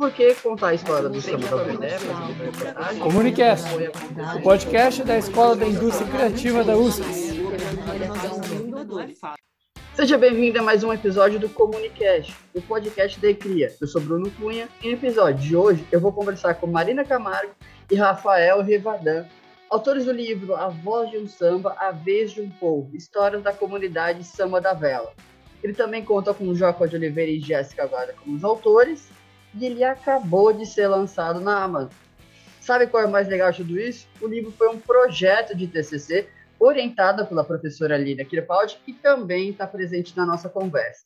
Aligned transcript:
Por 0.00 0.10
que 0.12 0.34
contar 0.36 0.68
a 0.68 0.74
história 0.74 1.10
do 1.10 1.20
samba 1.20 1.46
da 1.46 1.62
Vené? 1.62 1.90
Comunicast, 3.02 3.66
o 4.34 4.42
podcast 4.42 5.04
da 5.04 5.18
Escola 5.18 5.54
da 5.54 5.66
Indústria 5.66 6.08
Criativa 6.08 6.64
da 6.64 6.74
USP. 6.74 7.04
Seja 9.94 10.16
bem-vindo 10.16 10.58
a 10.58 10.62
mais 10.62 10.82
um 10.82 10.90
episódio 10.90 11.38
do 11.38 11.50
Comunicast, 11.50 12.34
o 12.54 12.62
podcast 12.62 13.20
da 13.20 13.28
ECRIA. 13.28 13.76
Eu 13.78 13.86
sou 13.86 14.00
Bruno 14.00 14.30
Cunha 14.30 14.70
e 14.82 14.86
no 14.86 14.94
episódio 14.94 15.46
de 15.46 15.54
hoje 15.54 15.86
eu 15.92 16.00
vou 16.00 16.14
conversar 16.14 16.54
com 16.54 16.66
Marina 16.66 17.04
Camargo 17.04 17.52
e 17.90 17.94
Rafael 17.94 18.62
Rivadan, 18.62 19.26
autores 19.68 20.06
do 20.06 20.12
livro 20.12 20.56
A 20.56 20.70
Voz 20.70 21.10
de 21.10 21.18
um 21.18 21.28
Samba, 21.28 21.76
A 21.78 21.90
Vez 21.90 22.32
de 22.32 22.40
um 22.40 22.48
Povo, 22.48 22.96
Histórias 22.96 23.42
da 23.42 23.52
Comunidade 23.52 24.24
Samba 24.24 24.62
da 24.62 24.72
Vela. 24.72 25.12
Ele 25.62 25.74
também 25.74 26.02
conta 26.02 26.32
com 26.32 26.54
Joca 26.54 26.88
de 26.88 26.96
Oliveira 26.96 27.30
e 27.30 27.38
Jéssica 27.38 27.86
Guarda 27.86 28.14
como 28.14 28.34
os 28.34 28.42
autores 28.42 29.19
e 29.54 29.66
ele 29.66 29.84
acabou 29.84 30.52
de 30.52 30.66
ser 30.66 30.88
lançado 30.88 31.40
na 31.40 31.62
Amazon. 31.62 31.90
Sabe 32.60 32.86
qual 32.86 33.02
é 33.02 33.06
o 33.06 33.10
mais 33.10 33.26
legal 33.26 33.50
de 33.50 33.58
tudo 33.58 33.78
isso? 33.78 34.06
O 34.20 34.26
livro 34.26 34.52
foi 34.52 34.68
um 34.68 34.78
projeto 34.78 35.56
de 35.56 35.66
TCC 35.66 36.28
orientado 36.58 37.26
pela 37.26 37.42
professora 37.42 37.96
Lina 37.96 38.24
Kirpaldi, 38.24 38.78
que 38.84 38.92
também 38.92 39.50
está 39.50 39.66
presente 39.66 40.16
na 40.16 40.26
nossa 40.26 40.48
conversa. 40.48 41.04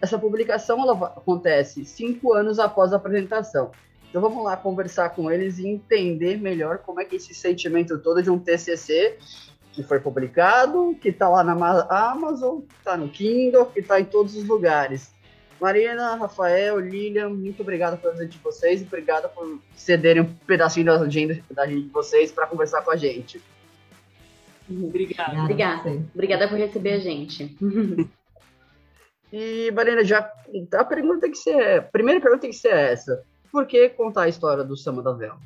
Essa 0.00 0.18
publicação 0.18 0.90
acontece 1.04 1.84
cinco 1.84 2.32
anos 2.32 2.58
após 2.58 2.92
a 2.92 2.96
apresentação. 2.96 3.70
Então 4.08 4.20
vamos 4.20 4.42
lá 4.44 4.56
conversar 4.56 5.10
com 5.10 5.30
eles 5.30 5.58
e 5.58 5.68
entender 5.68 6.38
melhor 6.38 6.78
como 6.78 7.00
é 7.00 7.04
que 7.04 7.16
esse 7.16 7.34
sentimento 7.34 7.98
todo 7.98 8.22
de 8.22 8.30
um 8.30 8.38
TCC 8.38 9.18
que 9.72 9.82
foi 9.82 10.00
publicado, 10.00 10.96
que 11.00 11.10
está 11.10 11.28
lá 11.28 11.44
na 11.44 11.52
Amazon, 11.90 12.60
está 12.78 12.96
no 12.96 13.10
Kindle, 13.10 13.66
que 13.66 13.80
está 13.80 14.00
em 14.00 14.06
todos 14.06 14.34
os 14.34 14.44
lugares. 14.44 15.12
Marina, 15.60 16.14
Rafael, 16.16 16.78
Lilian, 16.78 17.30
muito 17.30 17.62
obrigado 17.62 17.98
pela 17.98 18.12
presença 18.12 18.30
de 18.30 18.38
vocês 18.38 18.82
e 18.82 18.84
obrigado 18.84 19.28
por 19.34 19.58
cederem 19.74 20.22
um 20.22 20.34
pedacinho 20.46 20.86
da 20.86 21.00
agenda, 21.00 21.38
da 21.50 21.62
agenda 21.62 21.82
de 21.82 21.88
vocês 21.88 22.30
para 22.30 22.46
conversar 22.46 22.82
com 22.82 22.90
a 22.90 22.96
gente. 22.96 23.40
Obrigada. 24.68 25.40
Obrigada. 25.40 26.02
Obrigada 26.14 26.48
por 26.48 26.58
receber 26.58 26.92
a 26.94 26.98
gente. 26.98 27.56
e, 29.32 29.70
Marina, 29.70 30.04
já 30.04 30.30
a 30.74 30.84
pergunta 30.84 31.20
tem 31.20 31.30
que 31.30 31.38
ser. 31.38 31.78
A 31.78 31.82
primeira 31.82 32.20
pergunta 32.20 32.42
tem 32.42 32.50
que 32.50 32.56
ser 32.56 32.74
essa. 32.74 33.22
Por 33.50 33.66
que 33.66 33.88
contar 33.90 34.24
a 34.24 34.28
história 34.28 34.64
do 34.64 34.76
Samba 34.76 35.02
da 35.02 35.12
Vela? 35.12 35.38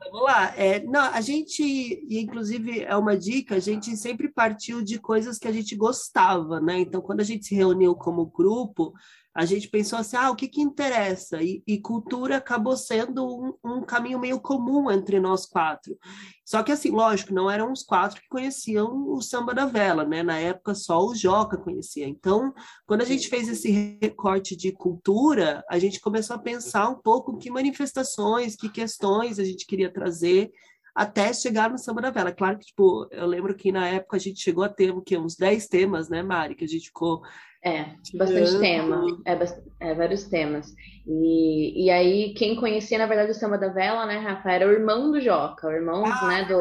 Vamos 0.00 0.22
lá. 0.22 0.54
É, 0.56 0.82
não, 0.84 1.12
a 1.12 1.20
gente, 1.20 1.62
e 1.62 2.20
inclusive 2.20 2.82
é 2.82 2.96
uma 2.96 3.16
dica, 3.16 3.56
a 3.56 3.60
gente 3.60 3.96
sempre 3.96 4.28
partiu 4.28 4.82
de 4.82 4.98
coisas 4.98 5.38
que 5.38 5.48
a 5.48 5.52
gente 5.52 5.74
gostava, 5.74 6.60
né? 6.60 6.78
Então, 6.80 7.00
quando 7.00 7.20
a 7.20 7.24
gente 7.24 7.46
se 7.46 7.54
reuniu 7.54 7.94
como 7.94 8.26
grupo, 8.26 8.92
a 9.38 9.44
gente 9.44 9.68
pensou 9.68 10.00
assim, 10.00 10.16
ah, 10.16 10.32
o 10.32 10.34
que 10.34 10.48
que 10.48 10.60
interessa? 10.60 11.40
E, 11.40 11.62
e 11.64 11.80
cultura 11.80 12.38
acabou 12.38 12.76
sendo 12.76 13.24
um, 13.24 13.54
um, 13.64 13.82
caminho 13.82 14.18
meio 14.18 14.40
comum 14.40 14.90
entre 14.90 15.20
nós 15.20 15.46
quatro. 15.46 15.96
Só 16.44 16.60
que 16.60 16.72
assim, 16.72 16.90
lógico, 16.90 17.32
não 17.32 17.48
eram 17.48 17.70
os 17.70 17.84
quatro 17.84 18.20
que 18.20 18.26
conheciam 18.28 19.12
o 19.12 19.22
samba 19.22 19.54
da 19.54 19.64
vela, 19.64 20.04
né? 20.04 20.24
Na 20.24 20.40
época 20.40 20.74
só 20.74 21.06
o 21.06 21.14
Joca 21.14 21.56
conhecia. 21.56 22.08
Então, 22.08 22.52
quando 22.84 23.02
a 23.02 23.04
gente 23.04 23.28
fez 23.28 23.48
esse 23.48 23.98
recorte 24.02 24.56
de 24.56 24.72
cultura, 24.72 25.64
a 25.70 25.78
gente 25.78 26.00
começou 26.00 26.34
a 26.34 26.40
pensar 26.40 26.88
um 26.88 27.00
pouco 27.00 27.38
que 27.38 27.48
manifestações, 27.48 28.56
que 28.56 28.68
questões 28.68 29.38
a 29.38 29.44
gente 29.44 29.66
queria 29.66 29.92
trazer 29.92 30.50
até 30.98 31.32
chegar 31.32 31.70
no 31.70 31.78
samba 31.78 32.02
da 32.02 32.10
vela. 32.10 32.32
Claro 32.32 32.58
que, 32.58 32.66
tipo, 32.66 33.06
eu 33.12 33.24
lembro 33.24 33.54
que 33.54 33.70
na 33.70 33.86
época 33.86 34.16
a 34.16 34.20
gente 34.20 34.40
chegou 34.40 34.64
a 34.64 34.68
ter 34.68 34.90
o 34.90 35.00
quê? 35.00 35.16
uns 35.16 35.36
10 35.36 35.68
temas, 35.68 36.08
né, 36.08 36.24
Mari? 36.24 36.56
Que 36.56 36.64
a 36.64 36.68
gente 36.68 36.86
ficou 36.86 37.22
é, 37.64 37.94
bastante 38.14 38.58
tema, 38.58 39.06
é, 39.24 39.90
é, 39.90 39.94
vários 39.94 40.24
temas. 40.24 40.74
E, 41.06 41.84
e 41.84 41.88
aí, 41.88 42.34
quem 42.34 42.56
conhecia, 42.56 42.98
na 42.98 43.06
verdade, 43.06 43.30
o 43.30 43.34
Samba 43.34 43.56
da 43.56 43.68
Vela, 43.68 44.06
né, 44.06 44.18
Rafa, 44.18 44.50
era 44.50 44.66
o 44.66 44.72
irmão 44.72 45.12
do 45.12 45.20
Joca, 45.20 45.68
o 45.68 45.72
irmão, 45.72 46.04
ah, 46.04 46.26
né, 46.26 46.44
do... 46.46 46.58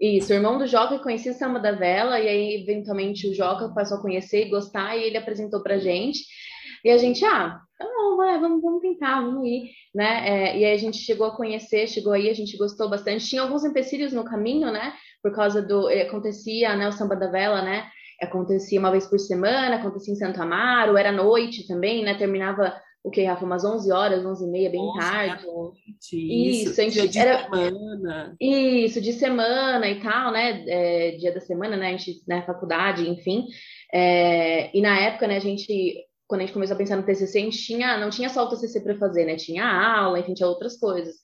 Isso, 0.00 0.32
o 0.32 0.36
irmão 0.36 0.56
do 0.56 0.68
Joca 0.68 1.00
conhecia 1.00 1.32
o 1.32 1.34
Samba 1.34 1.58
da 1.58 1.72
Vela, 1.72 2.20
e 2.20 2.28
aí, 2.28 2.62
eventualmente, 2.62 3.28
o 3.28 3.34
Joca 3.34 3.70
passou 3.70 3.98
a 3.98 4.00
conhecer 4.00 4.46
e 4.46 4.50
gostar, 4.50 4.96
e 4.96 5.02
ele 5.02 5.16
apresentou 5.16 5.64
pra 5.64 5.78
gente. 5.78 6.20
E 6.84 6.90
a 6.90 6.98
gente, 6.98 7.24
ah, 7.24 7.60
tá 7.84 7.90
bom, 7.96 8.16
vai, 8.16 8.40
vamos, 8.40 8.62
vamos 8.62 8.82
tentar, 8.82 9.20
vamos 9.20 9.46
ir, 9.46 9.70
né? 9.94 10.28
É, 10.28 10.58
e 10.58 10.64
aí 10.64 10.72
a 10.74 10.78
gente 10.78 10.98
chegou 10.98 11.26
a 11.26 11.36
conhecer, 11.36 11.86
chegou 11.88 12.12
aí, 12.12 12.28
a 12.28 12.34
gente 12.34 12.56
gostou 12.56 12.88
bastante. 12.88 13.26
Tinha 13.26 13.42
alguns 13.42 13.64
empecilhos 13.64 14.12
no 14.12 14.24
caminho, 14.24 14.70
né? 14.72 14.94
Por 15.22 15.34
causa 15.34 15.62
do... 15.62 15.88
Acontecia, 15.88 16.76
né, 16.76 16.88
o 16.88 16.92
Samba 16.92 17.16
da 17.16 17.30
Vela, 17.30 17.62
né? 17.62 17.86
acontecia 18.20 18.78
uma 18.78 18.90
vez 18.90 19.06
por 19.06 19.18
semana, 19.18 19.76
acontecia 19.76 20.12
em 20.12 20.16
Santo 20.16 20.40
Amaro, 20.40 20.96
era 20.96 21.12
noite 21.12 21.66
também, 21.66 22.04
né? 22.04 22.14
Terminava 22.14 22.74
o 23.04 23.10
que, 23.10 23.22
Rafa? 23.22 23.44
Umas 23.44 23.64
11 23.64 23.92
horas, 23.92 24.24
11 24.24 24.44
e 24.44 24.48
meia, 24.48 24.70
bem 24.70 24.92
tarde. 24.98 25.44
Isso, 26.10 26.70
isso, 26.70 26.80
a 26.80 26.84
gente, 26.84 27.08
de 27.08 27.18
era... 27.18 27.44
semana. 27.44 28.34
Isso, 28.40 29.00
de 29.00 29.12
semana 29.12 29.86
e 29.88 30.00
tal, 30.00 30.32
né? 30.32 30.64
É, 30.66 31.10
dia 31.12 31.32
da 31.32 31.40
semana, 31.40 31.76
né? 31.76 31.88
A 31.88 31.90
gente, 31.90 32.22
na 32.26 32.36
né, 32.36 32.46
faculdade, 32.46 33.08
enfim. 33.08 33.44
É, 33.92 34.74
e 34.76 34.80
na 34.80 34.98
época, 34.98 35.28
né, 35.28 35.36
a 35.36 35.40
gente, 35.40 35.94
quando 36.26 36.40
a 36.40 36.44
gente 36.44 36.54
começou 36.54 36.74
a 36.74 36.78
pensar 36.78 36.96
no 36.96 37.02
TCC, 37.02 37.38
a 37.38 37.42
gente 37.42 37.58
tinha, 37.58 37.98
não 37.98 38.08
tinha 38.08 38.28
só 38.28 38.44
o 38.44 38.48
TCC 38.48 38.80
para 38.80 38.96
fazer, 38.96 39.26
né? 39.26 39.36
Tinha 39.36 39.64
aula, 39.64 40.18
enfim, 40.18 40.34
tinha 40.34 40.48
outras 40.48 40.76
coisas. 40.78 41.14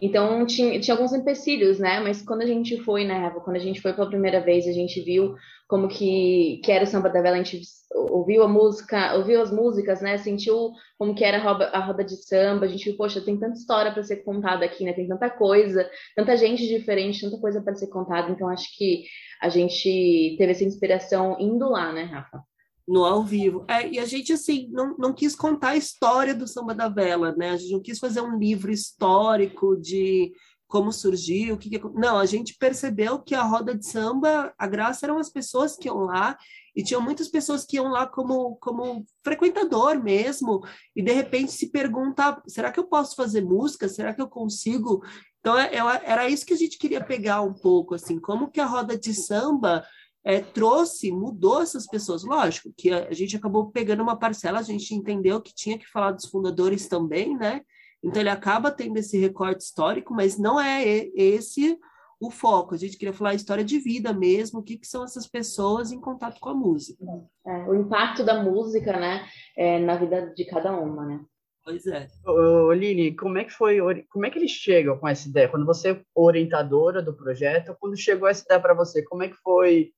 Então 0.00 0.46
tinha, 0.46 0.78
tinha 0.80 0.94
alguns 0.94 1.12
empecilhos, 1.12 1.78
né? 1.78 2.00
Mas 2.00 2.22
quando 2.22 2.42
a 2.42 2.46
gente 2.46 2.82
foi, 2.82 3.04
né, 3.04 3.30
quando 3.44 3.56
a 3.56 3.60
gente 3.60 3.80
foi 3.80 3.92
pela 3.92 4.08
primeira 4.08 4.40
vez, 4.40 4.66
a 4.66 4.72
gente 4.72 5.00
viu 5.02 5.34
como 5.68 5.88
que, 5.88 6.60
que 6.64 6.72
era 6.72 6.84
o 6.84 6.86
samba 6.86 7.08
da 7.10 7.20
vela, 7.20 7.36
a 7.36 7.42
gente 7.42 7.60
ouviu 7.94 8.42
a 8.42 8.48
música, 8.48 9.14
ouviu 9.16 9.40
as 9.42 9.50
músicas, 9.50 10.00
né? 10.00 10.16
Sentiu 10.18 10.72
como 10.98 11.14
que 11.14 11.24
era 11.24 11.38
a 11.38 11.42
roda, 11.42 11.66
a 11.66 11.80
roda 11.84 12.04
de 12.04 12.16
samba, 12.16 12.66
a 12.66 12.68
gente 12.68 12.84
viu, 12.84 12.96
poxa, 12.96 13.20
tem 13.20 13.38
tanta 13.38 13.58
história 13.58 13.92
para 13.92 14.02
ser 14.02 14.16
contada 14.24 14.64
aqui, 14.64 14.84
né? 14.84 14.92
Tem 14.92 15.06
tanta 15.06 15.28
coisa, 15.30 15.88
tanta 16.14 16.36
gente 16.36 16.66
diferente, 16.66 17.20
tanta 17.20 17.38
coisa 17.40 17.60
para 17.62 17.74
ser 17.74 17.88
contada. 17.88 18.30
Então 18.30 18.48
acho 18.48 18.68
que 18.76 19.04
a 19.40 19.48
gente 19.48 20.34
teve 20.38 20.52
essa 20.52 20.64
inspiração 20.64 21.36
indo 21.38 21.68
lá, 21.68 21.92
né, 21.92 22.04
Rafa? 22.04 22.42
No 22.86 23.04
ao 23.04 23.24
vivo. 23.24 23.64
É, 23.68 23.88
e 23.88 23.98
a 23.98 24.04
gente, 24.04 24.32
assim, 24.32 24.68
não, 24.70 24.96
não 24.96 25.12
quis 25.12 25.34
contar 25.34 25.70
a 25.70 25.76
história 25.76 26.34
do 26.34 26.46
Samba 26.46 26.74
da 26.74 26.88
Vela, 26.88 27.34
né? 27.36 27.50
A 27.50 27.56
gente 27.56 27.72
não 27.72 27.82
quis 27.82 27.98
fazer 27.98 28.20
um 28.20 28.38
livro 28.38 28.70
histórico 28.70 29.76
de 29.76 30.32
como 30.68 30.92
surgiu, 30.92 31.54
o 31.54 31.58
que, 31.58 31.70
que... 31.70 31.80
Não, 31.94 32.18
a 32.18 32.26
gente 32.26 32.56
percebeu 32.58 33.20
que 33.20 33.34
a 33.34 33.42
roda 33.42 33.76
de 33.76 33.86
samba, 33.86 34.52
a 34.58 34.66
graça 34.66 35.06
eram 35.06 35.18
as 35.18 35.30
pessoas 35.30 35.76
que 35.76 35.86
iam 35.86 35.98
lá, 35.98 36.36
e 36.74 36.82
tinham 36.82 37.00
muitas 37.00 37.28
pessoas 37.28 37.64
que 37.64 37.76
iam 37.76 37.88
lá 37.88 38.06
como, 38.06 38.56
como 38.56 39.04
frequentador 39.24 40.02
mesmo, 40.02 40.60
e 40.94 41.02
de 41.02 41.12
repente 41.12 41.52
se 41.52 41.70
pergunta, 41.70 42.42
será 42.48 42.72
que 42.72 42.80
eu 42.80 42.84
posso 42.84 43.14
fazer 43.14 43.42
música? 43.42 43.88
Será 43.88 44.12
que 44.12 44.20
eu 44.20 44.28
consigo? 44.28 45.02
Então, 45.38 45.56
é, 45.56 45.72
é, 45.72 46.02
era 46.04 46.28
isso 46.28 46.44
que 46.44 46.52
a 46.52 46.58
gente 46.58 46.78
queria 46.78 47.02
pegar 47.02 47.42
um 47.42 47.54
pouco, 47.54 47.94
assim, 47.94 48.18
como 48.18 48.50
que 48.50 48.60
a 48.60 48.66
roda 48.66 48.98
de 48.98 49.14
samba 49.14 49.84
é, 50.26 50.40
trouxe, 50.40 51.12
mudou 51.12 51.62
essas 51.62 51.86
pessoas. 51.86 52.24
Lógico 52.24 52.74
que 52.76 52.90
a, 52.90 53.06
a, 53.06 53.12
gente 53.12 53.36
acabou 53.36 53.70
pegando 53.70 54.02
uma 54.02 54.18
parcela, 54.18 54.58
a 54.58 54.62
gente 54.62 54.92
entendeu 54.92 55.40
que 55.40 55.54
tinha 55.54 55.78
que 55.78 55.88
falar 55.88 56.10
dos 56.10 56.26
fundadores 56.26 56.88
também, 56.88 57.36
né? 57.36 57.60
Então 58.02 58.20
ele 58.20 58.28
acaba 58.28 58.72
tendo 58.72 58.96
esse 58.96 59.16
recorte 59.16 59.62
histórico, 59.62 60.12
mas 60.12 60.36
não 60.36 60.60
é 60.60 60.84
esse 61.14 61.78
o 62.18 62.28
foco. 62.28 62.74
A 62.74 62.76
gente 62.78 62.96
queria 62.98 63.14
falar 63.14 63.30
a 63.30 63.34
história 63.34 63.62
de 63.62 63.78
vida 63.78 64.12
mesmo, 64.12 64.58
o 64.58 64.62
que, 64.64 64.76
que 64.76 64.86
são 64.86 65.04
essas 65.04 65.28
pessoas 65.28 65.92
em 65.92 66.00
contato 66.00 66.40
com 66.40 66.48
a 66.48 66.54
música. 66.54 67.04
É, 67.46 67.68
o 67.68 67.74
impacto 67.76 68.24
da 68.24 68.42
música, 68.42 68.98
né, 68.98 69.24
é, 69.56 69.78
na 69.78 69.96
vida 69.96 70.32
de 70.34 70.44
cada 70.44 70.72
uma, 70.72 71.06
né? 71.06 71.20
Pois 71.64 71.86
é. 71.86 72.08
Ô, 72.26 72.72
Lili, 72.72 73.14
como 73.14 73.38
é 73.38 73.44
que 73.44 73.52
foi, 73.52 73.78
como 74.10 74.26
é 74.26 74.30
que 74.30 74.38
eles 74.38 74.50
chegam 74.50 74.98
com 74.98 75.06
essa 75.06 75.28
ideia? 75.28 75.48
Quando 75.48 75.66
você 75.66 75.92
é 75.92 76.02
orientadora 76.14 77.00
do 77.00 77.14
projeto, 77.14 77.76
quando 77.78 77.96
chegou 77.96 78.28
essa 78.28 78.44
ideia 78.44 78.60
para 78.60 78.74
você, 78.74 79.04
como 79.04 79.22
é 79.22 79.28
que 79.28 79.36
foi 79.36 79.92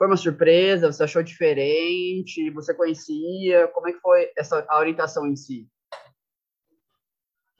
foi 0.00 0.06
uma 0.06 0.16
surpresa? 0.16 0.90
Você 0.90 1.02
achou 1.02 1.22
diferente? 1.22 2.50
Você 2.52 2.72
conhecia? 2.72 3.68
Como 3.68 3.86
é 3.86 3.92
que 3.92 4.00
foi 4.00 4.30
essa 4.34 4.64
a 4.66 4.78
orientação 4.78 5.26
em 5.26 5.36
si? 5.36 5.68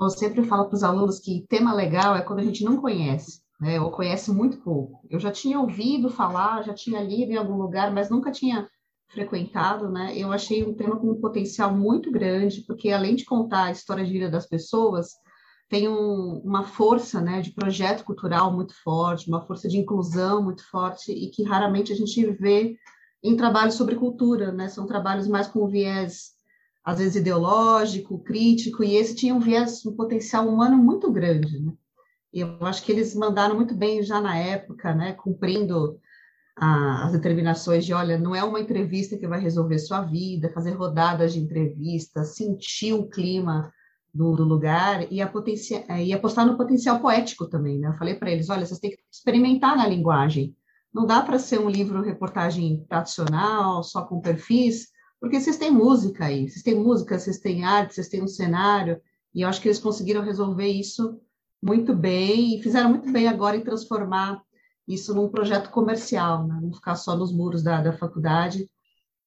Eu 0.00 0.08
sempre 0.08 0.42
falo 0.44 0.64
para 0.64 0.74
os 0.74 0.82
alunos 0.82 1.20
que 1.20 1.44
tema 1.50 1.74
legal 1.74 2.16
é 2.16 2.22
quando 2.22 2.38
a 2.38 2.42
gente 2.42 2.64
não 2.64 2.80
conhece, 2.80 3.42
né? 3.60 3.78
Ou 3.78 3.90
conhece 3.90 4.32
muito 4.32 4.56
pouco. 4.62 5.06
Eu 5.10 5.20
já 5.20 5.30
tinha 5.30 5.60
ouvido 5.60 6.08
falar, 6.08 6.62
já 6.62 6.72
tinha 6.72 7.02
lido 7.02 7.30
em 7.30 7.36
algum 7.36 7.58
lugar, 7.58 7.92
mas 7.92 8.08
nunca 8.08 8.32
tinha 8.32 8.66
frequentado, 9.10 9.90
né? 9.90 10.14
Eu 10.16 10.32
achei 10.32 10.64
um 10.64 10.72
tema 10.72 10.98
com 10.98 11.10
um 11.10 11.20
potencial 11.20 11.76
muito 11.76 12.10
grande, 12.10 12.64
porque 12.66 12.90
além 12.90 13.16
de 13.16 13.26
contar 13.26 13.64
a 13.64 13.72
história 13.72 14.02
de 14.02 14.12
vida 14.12 14.30
das 14.30 14.48
pessoas, 14.48 15.10
tem 15.70 15.88
um, 15.88 16.40
uma 16.44 16.64
força 16.64 17.20
né, 17.20 17.40
de 17.40 17.52
projeto 17.52 18.04
cultural 18.04 18.52
muito 18.52 18.74
forte, 18.82 19.28
uma 19.28 19.46
força 19.46 19.68
de 19.68 19.78
inclusão 19.78 20.42
muito 20.42 20.68
forte 20.68 21.12
e 21.12 21.30
que 21.30 21.44
raramente 21.44 21.92
a 21.92 21.96
gente 21.96 22.26
vê 22.32 22.76
em 23.22 23.36
trabalhos 23.36 23.74
sobre 23.74 23.94
cultura, 23.94 24.50
né? 24.50 24.68
São 24.68 24.84
trabalhos 24.84 25.28
mais 25.28 25.46
com 25.46 25.68
viés, 25.68 26.32
às 26.84 26.98
vezes, 26.98 27.14
ideológico, 27.14 28.18
crítico, 28.18 28.82
e 28.82 28.96
esse 28.96 29.14
tinha 29.14 29.32
um 29.32 29.38
viés, 29.38 29.86
um 29.86 29.94
potencial 29.94 30.48
humano 30.48 30.76
muito 30.76 31.10
grande, 31.12 31.60
né? 31.60 31.72
E 32.32 32.40
eu 32.40 32.56
acho 32.62 32.82
que 32.82 32.90
eles 32.90 33.14
mandaram 33.14 33.54
muito 33.54 33.74
bem 33.74 34.02
já 34.02 34.20
na 34.20 34.36
época, 34.36 34.92
né? 34.92 35.12
Cumprindo 35.12 36.00
a, 36.56 37.04
as 37.04 37.12
determinações 37.12 37.84
de, 37.84 37.92
olha, 37.92 38.18
não 38.18 38.34
é 38.34 38.42
uma 38.42 38.58
entrevista 38.58 39.16
que 39.16 39.28
vai 39.28 39.38
resolver 39.38 39.78
sua 39.78 40.00
vida, 40.00 40.50
fazer 40.52 40.72
rodadas 40.72 41.32
de 41.32 41.38
entrevistas, 41.38 42.34
sentir 42.34 42.92
o 42.92 43.08
clima 43.08 43.72
do, 44.12 44.34
do 44.34 44.44
lugar 44.44 45.10
e, 45.12 45.24
potencia, 45.26 45.84
é, 45.88 46.04
e 46.04 46.12
apostar 46.12 46.46
no 46.46 46.56
potencial 46.56 47.00
poético 47.00 47.48
também, 47.48 47.78
né? 47.78 47.88
Eu 47.88 47.94
falei 47.94 48.14
para 48.14 48.30
eles, 48.30 48.50
olha, 48.50 48.66
vocês 48.66 48.80
têm 48.80 48.90
que 48.90 48.98
experimentar 49.10 49.76
na 49.76 49.86
linguagem. 49.86 50.54
Não 50.92 51.06
dá 51.06 51.22
para 51.22 51.38
ser 51.38 51.60
um 51.60 51.68
livro 51.68 52.02
reportagem 52.02 52.84
tradicional, 52.88 53.82
só 53.82 54.02
com 54.02 54.20
perfis, 54.20 54.88
porque 55.20 55.40
vocês 55.40 55.56
têm 55.56 55.70
música 55.70 56.24
aí, 56.24 56.48
vocês 56.48 56.62
têm 56.62 56.74
música, 56.74 57.18
vocês 57.18 57.38
têm 57.38 57.64
arte, 57.64 57.94
vocês 57.94 58.08
têm 58.08 58.22
um 58.22 58.28
cenário, 58.28 59.00
e 59.34 59.42
eu 59.42 59.48
acho 59.48 59.60
que 59.60 59.68
eles 59.68 59.78
conseguiram 59.78 60.22
resolver 60.22 60.66
isso 60.66 61.20
muito 61.62 61.94
bem 61.94 62.56
e 62.58 62.62
fizeram 62.62 62.90
muito 62.90 63.12
bem 63.12 63.28
agora 63.28 63.56
em 63.56 63.62
transformar 63.62 64.42
isso 64.88 65.14
num 65.14 65.28
projeto 65.28 65.70
comercial, 65.70 66.46
né? 66.46 66.58
não 66.60 66.72
ficar 66.72 66.96
só 66.96 67.16
nos 67.16 67.32
muros 67.32 67.62
da, 67.62 67.80
da 67.80 67.92
faculdade. 67.92 68.68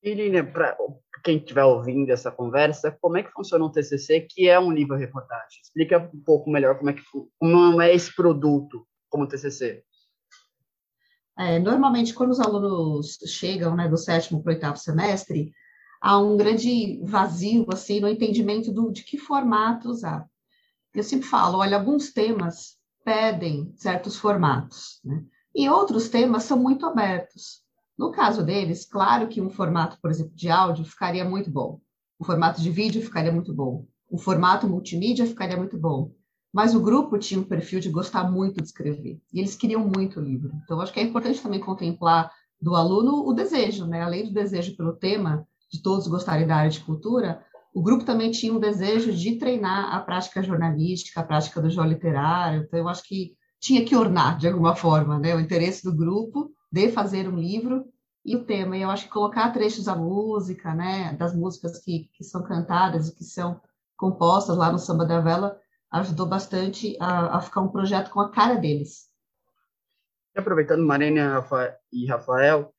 E, 0.04 0.14
Lina, 0.14 0.44
para 0.44 0.76
quem 1.24 1.38
estiver 1.38 1.64
ouvindo 1.64 2.10
essa 2.12 2.30
conversa, 2.30 2.92
como 3.00 3.18
é 3.18 3.24
que 3.24 3.32
funciona 3.32 3.64
o 3.64 3.72
TCC, 3.72 4.28
que 4.30 4.50
é 4.50 4.60
um 4.60 4.70
livro 4.70 4.98
reportagem? 4.98 5.62
Explica 5.64 6.12
um 6.14 6.20
pouco 6.20 6.52
melhor 6.52 6.78
como 6.78 6.90
é, 6.90 6.94
que, 6.94 7.02
como 7.40 7.82
é 7.82 7.96
esse 7.96 8.14
produto 8.14 8.86
como 9.10 9.26
TCC. 9.26 9.82
É, 11.40 11.58
normalmente, 11.58 12.14
quando 12.14 12.32
os 12.32 12.40
alunos 12.42 13.18
chegam 13.28 13.76
né, 13.78 13.88
do 13.88 13.98
sétimo 13.98 14.44
para 14.44 14.52
o 14.52 14.54
oitavo 14.54 14.78
semestre, 14.78 15.54
há 16.02 16.20
um 16.20 16.36
grande 16.36 17.00
vazio 17.06 17.66
assim 17.72 18.02
no 18.02 18.10
entendimento 18.10 18.74
do, 18.74 18.92
de 18.92 19.04
que 19.04 19.18
formato 19.18 19.90
usar. 19.90 20.28
Eu 20.94 21.02
sempre 21.02 21.28
falo, 21.28 21.60
olha, 21.60 21.78
alguns 21.78 22.12
temas 22.12 22.78
pedem 23.06 23.74
certos 23.78 24.18
formatos, 24.18 25.00
né? 25.04 25.24
e 25.56 25.70
outros 25.70 26.10
temas 26.10 26.44
são 26.44 26.58
muito 26.58 26.86
abertos. 26.86 27.63
No 28.04 28.12
caso 28.12 28.44
deles, 28.44 28.86
claro 28.86 29.30
que 29.30 29.40
um 29.40 29.50
formato, 29.50 29.98
por 30.02 30.12
exemplo, 30.12 30.36
de 30.36 30.50
áudio 30.50 30.84
ficaria 30.84 31.24
muito 31.24 31.50
bom, 31.50 31.80
um 32.20 32.26
formato 32.26 32.62
de 32.62 32.70
vídeo 32.70 33.02
ficaria 33.02 33.32
muito 33.32 33.54
bom, 33.54 33.86
um 34.12 34.18
formato 34.18 34.68
multimídia 34.68 35.26
ficaria 35.26 35.56
muito 35.56 35.78
bom. 35.78 36.12
Mas 36.52 36.76
o 36.76 36.82
grupo 36.82 37.18
tinha 37.18 37.40
um 37.40 37.46
perfil 37.46 37.80
de 37.80 37.90
gostar 37.90 38.30
muito 38.30 38.58
de 38.58 38.64
escrever, 38.64 39.22
e 39.34 39.40
eles 39.40 39.56
queriam 39.56 39.88
muito 39.88 40.20
o 40.20 40.22
livro. 40.22 40.52
Então, 40.66 40.82
acho 40.82 40.92
que 40.92 41.00
é 41.00 41.04
importante 41.04 41.42
também 41.42 41.62
contemplar 41.62 42.30
do 42.62 42.76
aluno 42.76 43.26
o 43.26 43.32
desejo, 43.32 43.88
né? 43.88 44.02
Além 44.02 44.26
do 44.26 44.34
desejo 44.34 44.76
pelo 44.76 44.98
tema, 44.98 45.48
de 45.72 45.82
todos 45.82 46.06
gostarem 46.06 46.46
da 46.46 46.58
área 46.58 46.72
de 46.72 46.82
cultura, 46.82 47.42
o 47.74 47.82
grupo 47.82 48.04
também 48.04 48.32
tinha 48.32 48.54
um 48.54 48.60
desejo 48.60 49.14
de 49.14 49.38
treinar 49.38 49.96
a 49.96 50.02
prática 50.02 50.44
jornalística, 50.44 51.22
a 51.22 51.24
prática 51.24 51.62
do 51.62 51.70
jogo 51.70 51.88
literário. 51.88 52.64
Então, 52.64 52.80
eu 52.80 52.90
acho 52.90 53.08
que 53.08 53.32
tinha 53.62 53.86
que 53.86 53.96
ornar, 53.96 54.38
de 54.38 54.50
alguma 54.50 54.76
forma, 54.76 55.18
né, 55.18 55.34
o 55.34 55.40
interesse 55.40 55.86
do 55.86 55.96
grupo 55.96 56.52
de 56.70 56.90
fazer 56.90 57.30
um 57.30 57.38
livro 57.38 57.86
e 58.26 58.36
o 58.36 58.46
tema. 58.46 58.78
E 58.78 58.82
eu 58.82 58.90
acho 58.90 59.06
que 59.06 59.12
colocar 59.12 59.52
trechos 59.52 59.86
da 59.86 59.96
música, 59.96 60.74
né, 60.74 61.14
das 61.14 61.36
músicas 61.36 61.80
que, 61.80 62.10
que 62.14 62.24
são 62.24 62.44
cantadas 62.44 63.10
e 63.10 63.16
que 63.16 63.24
são 63.24 63.60
compostas 63.98 64.58
lá 64.58 64.72
no 64.72 64.80
Samba 64.80 65.06
da 65.06 65.20
Vela, 65.20 65.60
ajudou 65.92 66.26
bastante 66.26 66.98
a, 67.00 67.38
a 67.38 67.42
ficar 67.42 67.62
um 67.62 67.70
projeto 67.70 68.10
com 68.10 68.20
a 68.20 68.32
cara 68.32 68.56
deles. 68.56 69.12
Aproveitando 70.36 70.86
Marina 70.86 71.46
e 71.92 72.08
Rafael, 72.08 72.74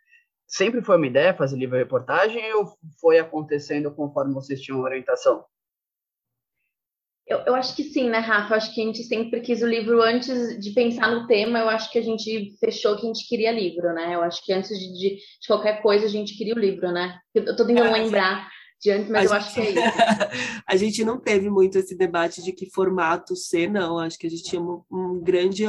sempre 0.46 0.82
foi 0.82 0.96
uma 0.96 1.06
ideia 1.06 1.32
fazer 1.32 1.56
livro-reportagem 1.56 2.52
ou 2.54 2.76
foi 3.00 3.18
acontecendo 3.18 3.94
conforme 3.94 4.34
vocês 4.34 4.60
tinham 4.60 4.80
orientação? 4.80 5.44
Eu, 7.26 7.38
eu, 7.46 7.54
acho 7.54 7.74
que 7.74 7.84
sim, 7.84 8.10
né, 8.10 8.18
Rafa? 8.18 8.52
Eu 8.52 8.56
acho 8.58 8.74
que 8.74 8.82
a 8.82 8.84
gente 8.84 9.02
sempre 9.02 9.40
quis 9.40 9.62
o 9.62 9.66
livro 9.66 10.02
antes 10.02 10.60
de 10.60 10.72
pensar 10.72 11.10
no 11.10 11.26
tema. 11.26 11.58
Eu 11.58 11.70
acho 11.70 11.90
que 11.90 11.98
a 11.98 12.02
gente 12.02 12.54
fechou 12.60 12.96
que 12.96 13.04
a 13.04 13.06
gente 13.06 13.26
queria 13.26 13.50
livro, 13.50 13.94
né? 13.94 14.14
Eu 14.14 14.22
acho 14.22 14.44
que 14.44 14.52
antes 14.52 14.78
de, 14.78 14.92
de, 14.92 15.16
de 15.16 15.46
qualquer 15.46 15.80
coisa 15.80 16.04
a 16.04 16.08
gente 16.08 16.36
queria 16.36 16.54
o 16.54 16.58
livro, 16.58 16.92
né? 16.92 17.18
Eu 17.34 17.56
tô 17.56 17.66
tentando 17.66 17.88
é, 17.88 18.02
lembrar 18.02 18.50
de 18.78 18.90
antes, 18.90 19.08
mas 19.08 19.30
eu 19.30 19.30
gente, 19.30 19.46
acho 19.46 19.54
que 19.54 19.60
é 19.60 19.70
isso. 19.70 19.80
a 20.68 20.76
gente 20.76 21.04
não 21.04 21.18
teve 21.18 21.48
muito 21.48 21.78
esse 21.78 21.96
debate 21.96 22.42
de 22.42 22.52
que 22.52 22.70
formato 22.70 23.34
ser, 23.34 23.70
não. 23.70 23.98
Acho 23.98 24.18
que 24.18 24.26
a 24.26 24.30
gente 24.30 24.44
tinha 24.44 24.60
um, 24.60 24.82
um 24.92 25.20
grande 25.22 25.64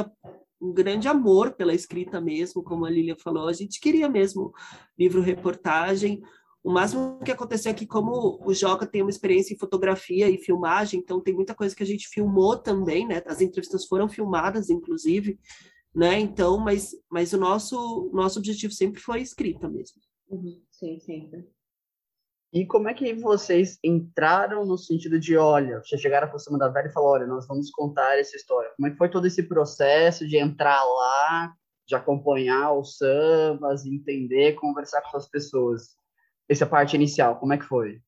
um 0.60 0.72
grande 0.72 1.06
amor 1.06 1.52
pela 1.52 1.74
escrita 1.74 2.20
mesmo, 2.20 2.62
como 2.62 2.84
a 2.86 2.90
Lília 2.90 3.16
falou. 3.16 3.48
A 3.48 3.52
gente 3.52 3.80
queria 3.80 4.08
mesmo 4.08 4.52
livro-reportagem. 4.98 6.22
O 6.66 6.72
máximo 6.72 7.20
que 7.24 7.30
aconteceu 7.30 7.70
é 7.70 7.74
que, 7.74 7.86
como 7.86 8.40
o 8.44 8.52
Joca 8.52 8.84
tem 8.84 9.00
uma 9.00 9.10
experiência 9.10 9.54
em 9.54 9.56
fotografia 9.56 10.28
e 10.28 10.36
filmagem, 10.36 10.98
então 10.98 11.20
tem 11.20 11.32
muita 11.32 11.54
coisa 11.54 11.76
que 11.76 11.82
a 11.84 11.86
gente 11.86 12.08
filmou 12.08 12.58
também, 12.58 13.06
né? 13.06 13.22
As 13.24 13.40
entrevistas 13.40 13.86
foram 13.86 14.08
filmadas, 14.08 14.68
inclusive, 14.68 15.38
né? 15.94 16.18
Então, 16.18 16.58
mas, 16.58 16.90
mas 17.08 17.32
o 17.32 17.38
nosso, 17.38 18.10
nosso 18.12 18.40
objetivo 18.40 18.72
sempre 18.72 19.00
foi 19.00 19.20
escrita 19.20 19.68
mesmo. 19.68 20.02
Uhum. 20.28 20.60
Sim, 20.72 20.98
sempre. 20.98 21.48
E 22.52 22.66
como 22.66 22.88
é 22.88 22.94
que 22.94 23.14
vocês 23.14 23.78
entraram 23.84 24.66
no 24.66 24.76
sentido 24.76 25.20
de, 25.20 25.36
olha, 25.36 25.80
vocês 25.84 26.00
chegaram 26.00 26.28
para 26.28 26.40
cima 26.40 26.58
da 26.58 26.66
velha 26.66 26.88
e 26.88 26.92
falaram, 26.92 27.12
olha, 27.12 27.26
nós 27.28 27.46
vamos 27.46 27.70
contar 27.70 28.18
essa 28.18 28.34
história. 28.34 28.72
Como 28.74 28.88
é 28.88 28.90
que 28.90 28.98
foi 28.98 29.08
todo 29.08 29.24
esse 29.28 29.44
processo 29.44 30.26
de 30.26 30.36
entrar 30.36 30.82
lá, 30.82 31.54
de 31.86 31.94
acompanhar 31.94 32.72
os 32.72 32.96
sambas, 32.96 33.86
entender, 33.86 34.54
conversar 34.54 35.00
com 35.02 35.16
as 35.16 35.28
pessoas? 35.28 35.94
Essa 36.48 36.66
parte 36.66 36.94
inicial, 36.94 37.38
como 37.38 37.52
é 37.52 37.58
que 37.58 37.64
foi? 37.64 38.00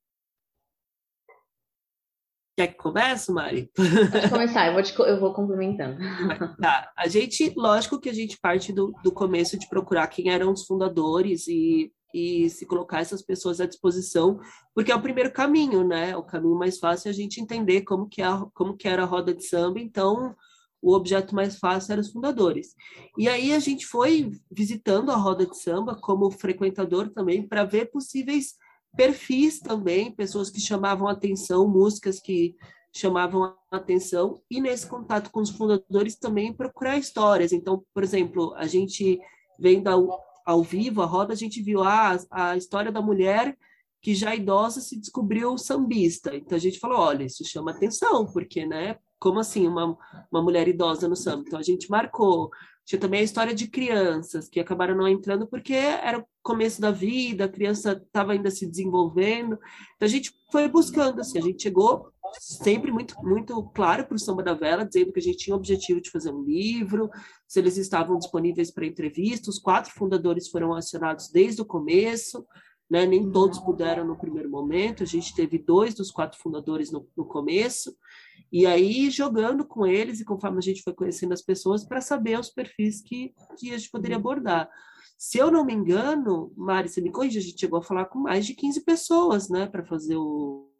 Quer 2.56 2.68
que 2.68 2.74
comece, 2.74 3.32
Mari? 3.32 3.70
Pode 3.74 4.30
começar, 4.30 4.66
eu 4.66 4.72
vou, 4.72 4.82
te, 4.82 4.98
eu 4.98 5.20
vou 5.20 5.32
complementando. 5.32 5.98
Tá, 6.60 6.92
a 6.96 7.06
gente, 7.06 7.52
lógico 7.56 8.00
que 8.00 8.08
a 8.08 8.12
gente 8.12 8.38
parte 8.40 8.72
do, 8.72 8.92
do 9.02 9.12
começo 9.12 9.56
de 9.56 9.68
procurar 9.68 10.08
quem 10.08 10.30
eram 10.30 10.52
os 10.52 10.66
fundadores 10.66 11.46
e 11.46 11.92
e 12.14 12.48
se 12.48 12.66
colocar 12.66 13.00
essas 13.00 13.22
pessoas 13.22 13.60
à 13.60 13.66
disposição, 13.66 14.40
porque 14.74 14.90
é 14.90 14.94
o 14.94 15.02
primeiro 15.02 15.32
caminho, 15.32 15.86
né? 15.86 16.16
O 16.16 16.22
caminho 16.22 16.56
mais 16.56 16.78
fácil 16.78 17.08
é 17.08 17.10
a 17.10 17.14
gente 17.14 17.40
entender 17.40 17.82
como 17.82 18.08
que, 18.08 18.22
é 18.22 18.24
a, 18.24 18.44
como 18.54 18.76
que 18.76 18.88
era 18.88 19.02
a 19.02 19.06
roda 19.06 19.34
de 19.34 19.44
samba, 19.44 19.78
então 19.78 20.34
o 20.80 20.94
objeto 20.94 21.34
mais 21.34 21.58
fácil 21.58 21.92
eram 21.92 22.02
os 22.02 22.10
fundadores. 22.10 22.74
E 23.16 23.28
aí 23.28 23.52
a 23.52 23.58
gente 23.58 23.86
foi 23.86 24.30
visitando 24.50 25.10
a 25.10 25.16
roda 25.16 25.46
de 25.46 25.56
samba 25.56 25.94
como 25.94 26.30
frequentador 26.30 27.10
também 27.10 27.46
para 27.46 27.64
ver 27.64 27.90
possíveis 27.90 28.54
perfis 28.96 29.60
também, 29.60 30.10
pessoas 30.10 30.50
que 30.50 30.60
chamavam 30.60 31.08
atenção, 31.08 31.68
músicas 31.68 32.20
que 32.20 32.56
chamavam 32.92 33.54
atenção 33.70 34.40
e 34.50 34.60
nesse 34.60 34.86
contato 34.86 35.30
com 35.30 35.40
os 35.40 35.50
fundadores 35.50 36.16
também 36.16 36.52
procurar 36.52 36.96
histórias. 36.96 37.52
Então, 37.52 37.84
por 37.92 38.02
exemplo, 38.02 38.54
a 38.56 38.66
gente 38.66 39.20
vendo 39.58 39.88
ao 40.44 40.62
vivo, 40.62 41.02
a 41.02 41.06
roda, 41.06 41.32
a 41.32 41.36
gente 41.36 41.62
viu 41.62 41.82
ah, 41.82 42.16
a 42.30 42.56
história 42.56 42.90
da 42.90 43.02
mulher 43.02 43.56
que 44.00 44.14
já 44.14 44.34
idosa 44.34 44.80
se 44.80 44.98
descobriu 44.98 45.58
sambista. 45.58 46.34
Então 46.34 46.56
a 46.56 46.60
gente 46.60 46.78
falou, 46.78 46.98
olha, 46.98 47.24
isso 47.24 47.44
chama 47.44 47.72
atenção, 47.72 48.26
porque, 48.26 48.64
né? 48.64 48.96
Como 49.18 49.40
assim 49.40 49.66
uma, 49.66 49.96
uma 50.30 50.42
mulher 50.42 50.68
idosa 50.68 51.08
no 51.08 51.16
samba? 51.16 51.44
Então 51.46 51.58
a 51.58 51.62
gente 51.62 51.90
marcou. 51.90 52.50
Tinha 52.84 52.98
também 52.98 53.20
a 53.20 53.24
história 53.24 53.54
de 53.54 53.68
crianças 53.68 54.48
que 54.48 54.58
acabaram 54.58 54.96
não 54.96 55.06
entrando 55.06 55.46
porque 55.46 55.74
era 55.74 56.18
o 56.18 56.24
começo 56.42 56.80
da 56.80 56.90
vida, 56.90 57.44
a 57.44 57.48
criança 57.48 57.92
estava 57.92 58.32
ainda 58.32 58.50
se 58.50 58.66
desenvolvendo. 58.66 59.58
Então 59.96 60.06
a 60.06 60.10
gente 60.10 60.32
foi 60.50 60.68
buscando, 60.68 61.20
assim, 61.20 61.38
a 61.38 61.42
gente 61.42 61.62
chegou 61.62 62.10
sempre 62.32 62.90
muito, 62.90 63.14
muito 63.22 63.62
claro 63.74 64.06
para 64.06 64.14
o 64.14 64.18
Samba 64.18 64.42
da 64.42 64.54
Vela, 64.54 64.86
dizendo 64.86 65.12
que 65.12 65.18
a 65.18 65.22
gente 65.22 65.38
tinha 65.38 65.54
o 65.54 65.58
objetivo 65.58 66.00
de 66.00 66.10
fazer 66.10 66.32
um 66.32 66.42
livro, 66.42 67.10
se 67.46 67.58
eles 67.58 67.76
estavam 67.76 68.18
disponíveis 68.18 68.70
para 68.70 68.86
entrevista. 68.86 69.50
Os 69.50 69.58
quatro 69.58 69.92
fundadores 69.92 70.48
foram 70.48 70.74
acionados 70.74 71.30
desde 71.30 71.60
o 71.60 71.66
começo, 71.66 72.46
né? 72.90 73.06
nem 73.06 73.30
todos 73.30 73.58
puderam 73.58 74.06
no 74.06 74.16
primeiro 74.16 74.50
momento, 74.50 75.02
a 75.02 75.06
gente 75.06 75.34
teve 75.34 75.58
dois 75.58 75.94
dos 75.94 76.10
quatro 76.10 76.38
fundadores 76.38 76.90
no, 76.90 77.06
no 77.16 77.24
começo, 77.24 77.94
e 78.52 78.66
aí 78.66 79.10
jogando 79.10 79.64
com 79.64 79.86
eles, 79.86 80.20
e 80.20 80.24
conforme 80.24 80.58
a 80.58 80.62
gente 80.62 80.82
foi 80.82 80.92
conhecendo 80.92 81.32
as 81.32 81.42
pessoas, 81.42 81.84
para 81.84 82.00
saber 82.00 82.38
os 82.38 82.50
perfis 82.50 83.00
que, 83.00 83.34
que 83.58 83.72
a 83.72 83.78
gente 83.78 83.90
poderia 83.90 84.16
abordar. 84.16 84.68
Se 85.18 85.36
eu 85.38 85.50
não 85.50 85.64
me 85.64 85.74
engano, 85.74 86.52
Mari, 86.56 86.88
você 86.88 87.00
me 87.00 87.10
corrige, 87.10 87.38
a 87.38 87.42
gente 87.42 87.58
chegou 87.58 87.80
a 87.80 87.82
falar 87.82 88.06
com 88.06 88.20
mais 88.20 88.46
de 88.46 88.54
15 88.54 88.84
pessoas, 88.84 89.48
né, 89.48 89.66
para 89.66 89.84
fazer 89.84 90.16
o, 90.16 90.70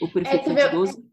o 0.00 0.08
perfil 0.12 0.58
é, 0.58 0.70
12. 0.70 1.07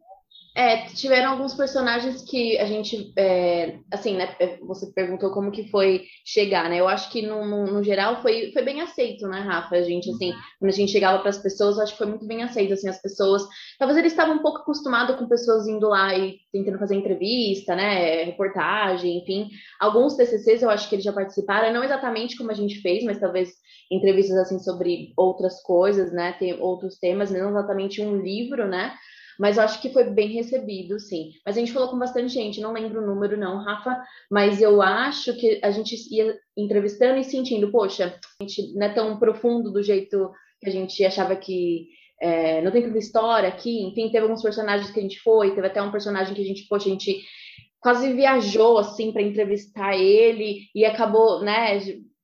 É, 0.58 0.86
tiveram 0.86 1.32
alguns 1.32 1.54
personagens 1.54 2.22
que 2.22 2.58
a 2.58 2.66
gente, 2.66 3.12
é, 3.18 3.78
assim, 3.92 4.16
né, 4.16 4.34
é, 4.40 4.56
você 4.60 4.90
perguntou 4.94 5.32
como 5.32 5.52
que 5.52 5.70
foi 5.70 6.06
chegar, 6.26 6.70
né, 6.70 6.80
eu 6.80 6.88
acho 6.88 7.12
que 7.12 7.22
no, 7.22 7.46
no, 7.46 7.66
no, 7.66 7.84
geral 7.84 8.22
foi, 8.22 8.54
foi 8.54 8.64
bem 8.64 8.80
aceito, 8.80 9.28
né, 9.28 9.42
Rafa, 9.42 9.76
a 9.76 9.82
gente, 9.82 10.10
assim, 10.10 10.32
quando 10.58 10.72
a 10.72 10.74
gente 10.76 10.94
chegava 10.94 11.20
para 11.20 11.30
as 11.30 11.40
pessoas, 11.40 11.78
acho 11.78 11.92
que 11.92 11.98
foi 11.98 12.08
muito 12.08 12.26
bem 12.26 12.42
aceito, 12.42 12.72
assim, 12.72 12.88
as 12.88 13.02
pessoas, 13.02 13.44
talvez 13.78 13.98
eles 13.98 14.14
estavam 14.14 14.36
um 14.38 14.42
pouco 14.42 14.60
acostumados 14.60 15.18
com 15.18 15.28
pessoas 15.28 15.68
indo 15.68 15.90
lá 15.90 16.18
e 16.18 16.38
tentando 16.54 16.80
fazer 16.80 16.96
entrevista, 16.96 17.76
né, 17.76 18.24
reportagem, 18.24 19.18
enfim, 19.18 19.50
alguns 19.78 20.16
TCCs 20.16 20.62
eu 20.62 20.70
acho 20.70 20.88
que 20.88 20.96
eles 20.96 21.04
já 21.04 21.12
participaram, 21.12 21.74
não 21.74 21.84
exatamente 21.84 22.38
como 22.38 22.50
a 22.50 22.56
gente 22.56 22.80
fez, 22.80 23.04
mas 23.04 23.20
talvez 23.20 23.50
entrevistas, 23.92 24.38
assim, 24.38 24.58
sobre 24.60 25.12
outras 25.18 25.62
coisas, 25.62 26.14
né, 26.14 26.34
tem 26.40 26.58
outros 26.62 26.98
temas, 26.98 27.30
não 27.30 27.50
exatamente 27.50 28.02
um 28.02 28.22
livro, 28.22 28.66
né, 28.70 28.94
mas 29.40 29.58
eu 29.58 29.64
acho 29.64 29.82
que 29.82 29.92
foi 29.92 30.06
bem 30.06 30.30
recebido, 30.30 31.00
sim. 31.00 31.32
Mas 31.46 31.56
a 31.56 31.60
gente 31.60 31.72
falou 31.72 31.90
com 31.90 32.00
bastante 32.00 32.30
gente, 32.30 32.62
não 32.62 32.74
lembro 32.74 33.02
o 33.02 33.06
número, 33.06 33.38
não, 33.38 33.64
Rafa, 33.64 34.02
mas 34.30 34.62
eu 34.62 34.82
acho 34.82 35.36
que 35.36 35.60
a 35.64 35.72
gente 35.72 35.96
ia 36.14 36.38
entrevistando 36.58 37.20
e 37.20 37.24
sentindo, 37.24 37.72
poxa, 37.72 38.20
a 38.40 38.44
gente 38.44 38.74
não 38.74 38.88
é 38.88 38.94
tão 38.94 39.18
profundo 39.18 39.72
do 39.72 39.84
jeito 39.84 40.32
que 40.62 40.70
a 40.70 40.72
gente 40.72 41.04
achava 41.06 41.36
que 41.36 41.88
é, 42.22 42.62
no 42.62 42.72
Tempo 42.72 42.92
da 42.92 43.00
História 43.00 43.50
aqui, 43.50 43.84
enfim, 43.84 44.10
teve 44.10 44.24
alguns 44.24 44.42
personagens 44.42 44.90
que 44.90 45.00
a 45.00 45.04
gente 45.04 45.20
foi, 45.20 45.54
teve 45.54 45.68
até 45.68 45.82
um 45.82 45.92
personagem 45.92 46.34
que 46.34 46.42
a 46.42 46.46
gente, 46.46 46.68
poxa, 46.68 46.88
a 46.88 46.92
gente 46.92 47.22
quase 47.80 48.14
viajou, 48.14 48.80
assim, 48.80 49.12
para 49.12 49.22
entrevistar 49.22 49.96
ele, 49.96 50.64
e 50.74 50.84
acabou, 50.86 51.42
né, 51.42 51.78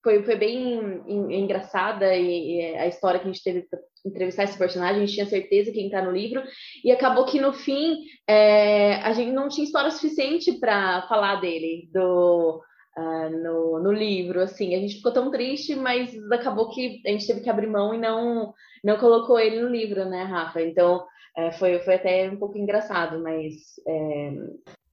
foi, 0.03 0.23
foi 0.23 0.35
bem 0.35 1.03
engraçada 1.29 2.15
e, 2.15 2.59
e 2.59 2.75
a 2.75 2.87
história 2.87 3.19
que 3.19 3.27
a 3.27 3.31
gente 3.31 3.43
teve 3.43 3.61
para 3.63 3.79
entrevistar 4.05 4.43
esse 4.43 4.57
personagem, 4.57 4.97
a 4.97 5.05
gente 5.05 5.13
tinha 5.13 5.25
certeza 5.27 5.71
que 5.71 5.79
ia 5.79 5.85
entrar 5.85 6.03
no 6.03 6.11
livro, 6.11 6.41
e 6.83 6.91
acabou 6.91 7.25
que 7.25 7.39
no 7.39 7.53
fim 7.53 7.99
é, 8.27 8.95
a 8.95 9.13
gente 9.13 9.31
não 9.31 9.47
tinha 9.47 9.65
história 9.65 9.91
suficiente 9.91 10.53
para 10.53 11.03
falar 11.07 11.39
dele, 11.39 11.87
do, 11.93 12.61
uh, 12.97 13.29
no, 13.29 13.79
no 13.83 13.91
livro, 13.91 14.41
assim, 14.41 14.75
a 14.75 14.79
gente 14.79 14.95
ficou 14.95 15.13
tão 15.13 15.29
triste, 15.29 15.75
mas 15.75 16.15
acabou 16.31 16.69
que 16.69 17.01
a 17.05 17.09
gente 17.09 17.27
teve 17.27 17.41
que 17.41 17.49
abrir 17.49 17.67
mão 17.67 17.93
e 17.93 17.97
não, 17.97 18.53
não 18.83 18.97
colocou 18.97 19.39
ele 19.39 19.61
no 19.61 19.69
livro, 19.69 20.05
né, 20.05 20.23
Rafa? 20.23 20.61
Então 20.61 21.05
é, 21.35 21.51
foi, 21.51 21.79
foi 21.79 21.95
até 21.95 22.29
um 22.29 22.37
pouco 22.37 22.57
engraçado, 22.57 23.21
mas. 23.21 23.53
É... 23.87 24.31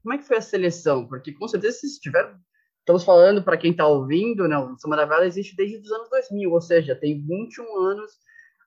Como 0.02 0.14
é 0.14 0.18
que 0.18 0.24
foi 0.24 0.36
a 0.36 0.42
seleção? 0.42 1.06
Porque 1.06 1.32
com 1.32 1.48
certeza 1.48 1.78
vocês 1.78 1.98
tiveram. 1.98 2.36
Estamos 2.88 3.04
falando, 3.04 3.42
para 3.42 3.58
quem 3.58 3.72
está 3.72 3.86
ouvindo, 3.86 4.48
né, 4.48 4.56
o 4.56 4.74
Samba 4.78 4.96
da 4.96 5.04
Vela 5.04 5.26
existe 5.26 5.54
desde 5.54 5.76
os 5.76 5.92
anos 5.92 6.08
2000, 6.08 6.50
ou 6.50 6.58
seja, 6.58 6.96
tem 6.96 7.20
21 7.20 7.76
anos 7.80 8.12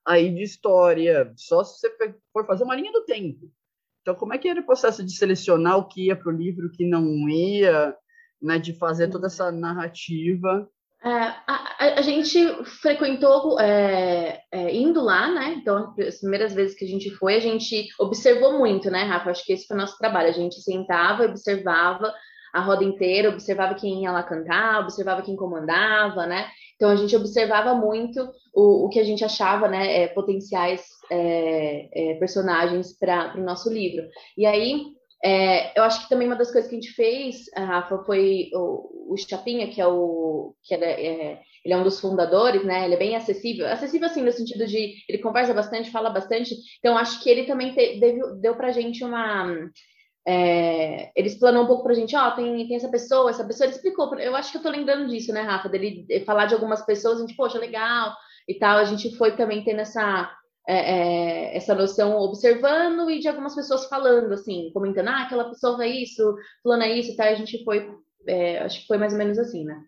aí 0.05 0.31
de 0.31 0.43
história, 0.43 1.33
só 1.35 1.63
se 1.63 1.79
você 1.79 2.15
for 2.31 2.45
fazer 2.45 2.63
uma 2.63 2.75
linha 2.75 2.91
do 2.91 3.03
tempo. 3.03 3.51
Então, 3.99 4.13
como 4.13 4.31
é 4.31 4.37
que 4.37 4.47
era 4.47 4.61
o 4.61 4.63
processo 4.63 5.03
de 5.03 5.11
selecionar 5.11 5.79
o 5.79 5.87
que 5.87 6.05
ia 6.05 6.15
para 6.15 6.31
o 6.31 6.37
livro, 6.37 6.67
o 6.67 6.71
que 6.71 6.85
não 6.85 7.03
ia, 7.27 7.95
né, 8.39 8.59
de 8.59 8.77
fazer 8.77 9.07
toda 9.07 9.25
essa 9.25 9.51
narrativa? 9.51 10.69
É, 11.03 11.09
a, 11.09 11.95
a, 11.97 12.01
gente 12.03 12.63
frequentou 12.79 13.59
é, 13.59 14.39
é, 14.51 14.75
indo 14.75 15.01
lá, 15.01 15.33
né? 15.33 15.55
Então, 15.57 15.95
as 15.97 16.19
primeiras 16.19 16.53
vezes 16.53 16.77
que 16.77 16.85
a 16.85 16.87
gente 16.87 17.09
foi, 17.15 17.37
a 17.37 17.39
gente 17.39 17.87
observou 17.99 18.59
muito, 18.59 18.91
né, 18.91 19.01
Rafa? 19.01 19.31
Acho 19.31 19.43
que 19.43 19.53
esse 19.53 19.65
foi 19.65 19.75
o 19.75 19.79
nosso 19.79 19.97
trabalho. 19.97 20.29
A 20.29 20.33
gente 20.33 20.61
sentava, 20.61 21.25
observava 21.25 22.13
a 22.53 22.62
roda 22.62 22.84
inteira, 22.84 23.29
observava 23.29 23.75
quem 23.75 24.03
ia 24.03 24.12
lá 24.12 24.24
cantar, 24.24 24.81
observava 24.81 25.22
quem 25.22 25.36
comandava, 25.36 26.25
né? 26.25 26.48
Então 26.75 26.89
a 26.89 26.96
gente 26.96 27.15
observava 27.15 27.74
muito 27.75 28.29
o, 28.53 28.86
o 28.86 28.89
que 28.89 29.00
a 29.00 29.03
gente 29.03 29.24
achava, 29.24 29.67
né, 29.67 30.03
é, 30.03 30.08
potenciais 30.08 30.84
é, 31.12 31.89
é, 31.93 32.13
personagens 32.15 32.98
para 32.98 33.36
o 33.38 33.43
nosso 33.43 33.72
livro. 33.72 34.08
E 34.38 34.46
aí 34.46 34.86
é, 35.24 35.77
eu 35.77 35.84
acho 35.84 36.03
que 36.03 36.10
também 36.10 36.27
uma 36.27 36.36
das 36.36 36.51
coisas 36.51 36.70
que 36.70 36.75
a 36.75 36.79
gente 36.79 36.93
fez, 36.93 37.46
Rafa, 37.55 38.00
foi 38.00 38.50
o, 38.53 39.13
o 39.13 39.17
Chapinha, 39.17 39.70
que 39.70 39.79
é 39.79 39.86
o 39.86 40.55
que 40.63 40.74
é, 40.74 41.39
ele 41.63 41.74
é 41.74 41.77
um 41.77 41.84
dos 41.84 42.00
fundadores, 42.00 42.65
né? 42.65 42.86
Ele 42.86 42.96
é 42.96 42.98
bem 42.98 43.15
acessível, 43.15 43.67
acessível 43.67 44.08
assim 44.08 44.24
no 44.24 44.31
sentido 44.31 44.65
de 44.65 44.96
ele 45.08 45.20
conversa 45.20 45.53
bastante, 45.53 45.91
fala 45.91 46.10
bastante. 46.10 46.55
Então 46.79 46.98
acho 46.98 47.22
que 47.22 47.29
ele 47.29 47.43
também 47.43 47.72
te, 47.74 48.00
deu, 48.00 48.36
deu 48.38 48.55
para 48.55 48.72
gente 48.72 49.03
uma 49.03 49.46
é, 50.27 51.11
ele 51.15 51.27
explanou 51.27 51.63
um 51.63 51.67
pouco 51.67 51.83
pra 51.83 51.93
gente, 51.93 52.15
ó, 52.15 52.27
oh, 52.27 52.31
tem, 52.31 52.67
tem 52.67 52.75
essa 52.75 52.89
pessoa, 52.89 53.29
essa 53.29 53.43
pessoa, 53.45 53.65
ele 53.65 53.75
explicou, 53.75 54.13
eu 54.19 54.35
acho 54.35 54.51
que 54.51 54.57
eu 54.57 54.61
tô 54.61 54.69
lembrando 54.69 55.07
disso, 55.09 55.33
né, 55.33 55.41
Rafa, 55.41 55.67
dele 55.67 56.05
falar 56.25 56.45
de 56.45 56.53
algumas 56.53 56.85
pessoas, 56.85 57.17
a 57.17 57.21
gente, 57.21 57.35
poxa, 57.35 57.57
legal, 57.57 58.15
e 58.47 58.55
tal, 58.59 58.77
a 58.77 58.83
gente 58.83 59.15
foi 59.17 59.35
também 59.35 59.63
tendo 59.63 59.79
essa, 59.81 60.31
é, 60.67 60.75
é, 61.53 61.57
essa 61.57 61.73
noção 61.73 62.17
observando 62.17 63.09
e 63.09 63.19
de 63.19 63.27
algumas 63.27 63.55
pessoas 63.55 63.85
falando, 63.87 64.31
assim, 64.33 64.69
comentando, 64.73 65.07
ah, 65.09 65.23
aquela 65.23 65.49
pessoa 65.49 65.83
é 65.83 65.89
isso, 65.89 66.35
fulano 66.61 66.83
é 66.83 66.91
isso 66.97 67.11
e 67.11 67.15
tal, 67.15 67.27
a 67.27 67.35
gente 67.35 67.63
foi, 67.63 67.89
é, 68.27 68.59
acho 68.59 68.81
que 68.81 68.87
foi 68.87 68.97
mais 68.97 69.13
ou 69.13 69.19
menos 69.19 69.39
assim, 69.39 69.65
né. 69.65 69.81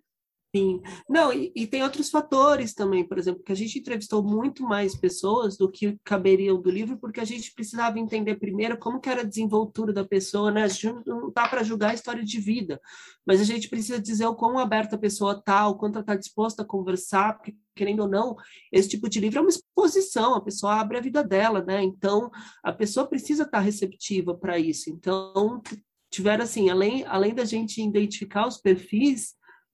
Sim. 0.56 0.84
Não, 1.10 1.34
e, 1.34 1.52
e, 1.56 1.66
tem 1.66 1.82
outros 1.82 2.12
fatores 2.12 2.76
também, 2.76 3.04
por 3.04 3.18
exemplo, 3.18 3.42
que 3.42 3.52
a 3.52 3.56
gente 3.56 3.80
entrevistou 3.80 4.22
muito 4.22 4.62
mais 4.62 4.96
pessoas 4.96 5.58
do 5.58 5.68
que 5.68 5.98
caberiam 6.04 6.62
do 6.62 6.70
livro, 6.70 6.96
porque 7.00 7.20
a 7.20 7.26
gente 7.26 7.52
precisava 7.56 7.98
entender 7.98 8.36
primeiro 8.36 8.78
como 8.78 9.00
que 9.00 9.10
era 9.10 9.22
a 9.22 9.26
desenvoltura 9.26 9.92
da 9.92 10.06
pessoa, 10.06 10.52
né? 10.52 10.62
A 10.62 10.68
gente 10.68 10.94
não 11.08 11.30
está 11.30 11.48
para 11.48 11.64
julgar 11.64 11.90
a 11.90 11.94
história 11.96 12.24
de 12.24 12.40
vida, 12.40 12.80
mas 13.26 13.42
a 13.42 13.44
gente 13.44 13.68
precisa 13.68 14.00
dizer 14.00 14.28
o 14.28 14.36
quão 14.36 14.60
aberta 14.60 14.96
a 14.96 15.00
pessoa 15.00 15.34
está, 15.34 15.68
o 15.68 15.76
quanto 15.76 15.96
ela 15.96 16.04
está 16.04 16.16
disposta 16.16 16.62
a 16.62 16.66
conversar, 16.66 17.36
porque, 17.36 17.56
querendo 17.76 18.02
ou 18.02 18.08
não, 18.08 18.36
esse 18.72 18.90
tipo 18.90 19.10
de 19.10 19.20
livro 19.20 19.40
é 19.40 19.42
uma 19.42 19.50
exposição, 19.50 20.36
a 20.36 20.42
pessoa 20.42 20.80
abre 20.80 21.00
a 21.00 21.02
vida 21.02 21.24
dela, 21.24 21.64
né? 21.66 21.82
Então, 21.82 22.30
a 22.64 22.72
pessoa 22.72 23.08
precisa 23.08 23.42
estar 23.42 23.58
tá 23.58 23.64
receptiva 23.64 24.38
para 24.38 24.60
isso. 24.60 24.92
Então, 24.92 25.64
tiveram 26.12 26.44
assim, 26.44 26.70
além, 26.70 27.04
além 27.08 27.34
da 27.34 27.44
gente 27.44 27.82
identificar 27.82 28.48
os 28.48 28.58
perfis, 28.58 29.34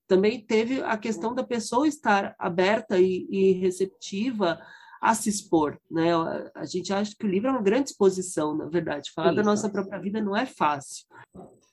também 0.09 0.41
teve 0.41 0.81
a 0.81 0.97
questão 0.97 1.35
da 1.35 1.43
pessoa 1.43 1.87
estar 1.87 2.35
aberta 2.39 2.99
e, 2.99 3.27
e 3.29 3.51
receptiva 3.53 4.59
a 4.99 5.13
se 5.13 5.29
expor, 5.29 5.77
né? 5.89 6.09
A 6.55 6.65
gente 6.65 6.91
acha 6.91 7.15
que 7.15 7.25
o 7.25 7.29
livro 7.29 7.47
é 7.47 7.51
uma 7.51 7.61
grande 7.61 7.91
exposição, 7.91 8.57
na 8.57 8.65
verdade. 8.65 9.11
Falar 9.13 9.33
da 9.33 9.43
nossa 9.43 9.69
própria 9.69 9.99
vida 9.99 10.19
não 10.19 10.35
é 10.35 10.47
fácil. 10.47 11.05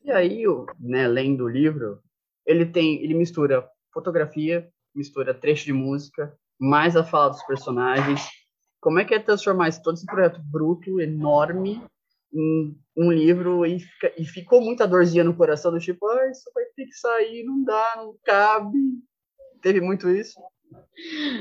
E 0.04 0.12
aí, 0.12 0.44
né, 0.78 1.08
lendo 1.08 1.44
o 1.44 1.48
livro, 1.48 1.98
ele 2.44 2.66
tem, 2.66 3.02
ele 3.02 3.14
mistura 3.14 3.66
fotografia, 3.92 4.68
mistura 4.94 5.34
trecho 5.34 5.64
de 5.64 5.72
música, 5.72 6.36
mais 6.60 6.94
a 6.94 7.02
fala 7.02 7.30
dos 7.30 7.42
personagens. 7.44 8.28
Como 8.80 9.00
é 9.00 9.04
que 9.04 9.14
é 9.14 9.18
transformar 9.18 9.72
todo 9.82 9.96
esse 9.96 10.06
projeto 10.06 10.40
bruto, 10.44 11.00
enorme, 11.00 11.82
um, 12.32 12.76
um 12.96 13.12
livro 13.12 13.64
e, 13.66 13.80
fica, 13.80 14.12
e 14.18 14.24
ficou 14.24 14.60
muita 14.60 14.86
dorzinha 14.86 15.24
no 15.24 15.36
coração 15.36 15.72
do 15.72 15.78
tipo, 15.78 16.06
ah, 16.06 16.30
isso 16.30 16.50
vai 16.54 16.64
ter 16.76 16.86
que 16.86 16.94
sair, 16.94 17.44
não 17.44 17.64
dá, 17.64 17.94
não 17.96 18.16
cabe. 18.24 18.78
Teve 19.62 19.80
muito 19.80 20.08
isso? 20.10 20.38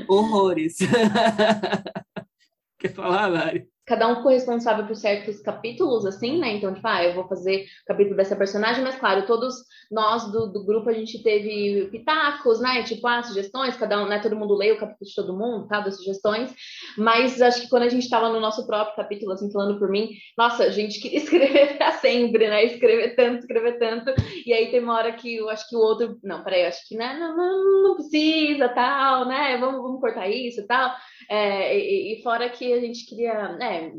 Horrores. 0.08 0.78
Quer 2.78 2.92
falar, 2.92 3.30
Mari? 3.30 3.68
Cada 3.86 4.08
um 4.08 4.16
ficou 4.16 4.32
responsável 4.32 4.84
por 4.84 4.96
certos 4.96 5.40
capítulos, 5.40 6.04
assim, 6.04 6.38
né? 6.38 6.56
Então, 6.56 6.74
tipo, 6.74 6.86
ah, 6.86 7.04
eu 7.04 7.14
vou 7.14 7.28
fazer 7.28 7.66
o 7.82 7.86
capítulo 7.86 8.16
dessa 8.16 8.34
personagem, 8.34 8.82
mas 8.82 8.96
claro, 8.96 9.26
todos 9.26 9.54
nós 9.90 10.30
do, 10.32 10.48
do 10.48 10.64
grupo 10.64 10.90
a 10.90 10.92
gente 10.92 11.22
teve 11.22 11.88
pitacos, 11.92 12.60
né? 12.60 12.82
Tipo, 12.82 13.06
ah, 13.06 13.22
sugestões, 13.22 13.76
cada 13.76 14.02
um, 14.02 14.08
né? 14.08 14.18
Todo 14.18 14.34
mundo 14.34 14.56
lê 14.56 14.72
o 14.72 14.78
capítulo 14.78 15.08
de 15.08 15.14
todo 15.14 15.38
mundo, 15.38 15.68
tá? 15.68 15.80
Das 15.80 15.96
sugestões, 15.98 16.52
mas 16.98 17.40
acho 17.40 17.62
que 17.62 17.68
quando 17.68 17.84
a 17.84 17.88
gente 17.88 18.02
estava 18.02 18.28
no 18.28 18.40
nosso 18.40 18.66
próprio 18.66 18.96
capítulo, 18.96 19.32
assim, 19.32 19.52
falando 19.52 19.78
por 19.78 19.88
mim, 19.88 20.10
nossa, 20.36 20.64
a 20.64 20.70
gente 20.70 21.00
queria 21.00 21.18
escrever 21.22 21.78
pra 21.78 21.92
sempre, 21.92 22.48
né? 22.48 22.64
Escrever 22.64 23.14
tanto, 23.14 23.38
escrever 23.38 23.78
tanto, 23.78 24.12
e 24.44 24.52
aí 24.52 24.68
tem 24.70 24.80
uma 24.80 24.96
hora 24.96 25.12
que 25.12 25.36
eu 25.36 25.48
acho 25.48 25.68
que 25.68 25.76
o 25.76 25.80
outro, 25.80 26.18
não, 26.24 26.42
peraí, 26.42 26.62
eu 26.62 26.68
acho 26.68 26.88
que 26.88 26.96
né, 26.96 27.16
não, 27.18 27.36
não, 27.36 27.82
não 27.82 27.94
precisa, 27.94 28.68
tal, 28.68 29.26
né? 29.26 29.56
Vamos, 29.58 29.80
vamos 29.80 30.00
cortar 30.00 30.28
isso, 30.28 30.66
tal. 30.66 30.92
É, 31.28 31.76
e, 31.76 32.22
fora 32.22 32.48
que 32.48 32.72
a 32.72 32.80
gente 32.80 33.06
queria, 33.06 33.52
né, 33.56 33.92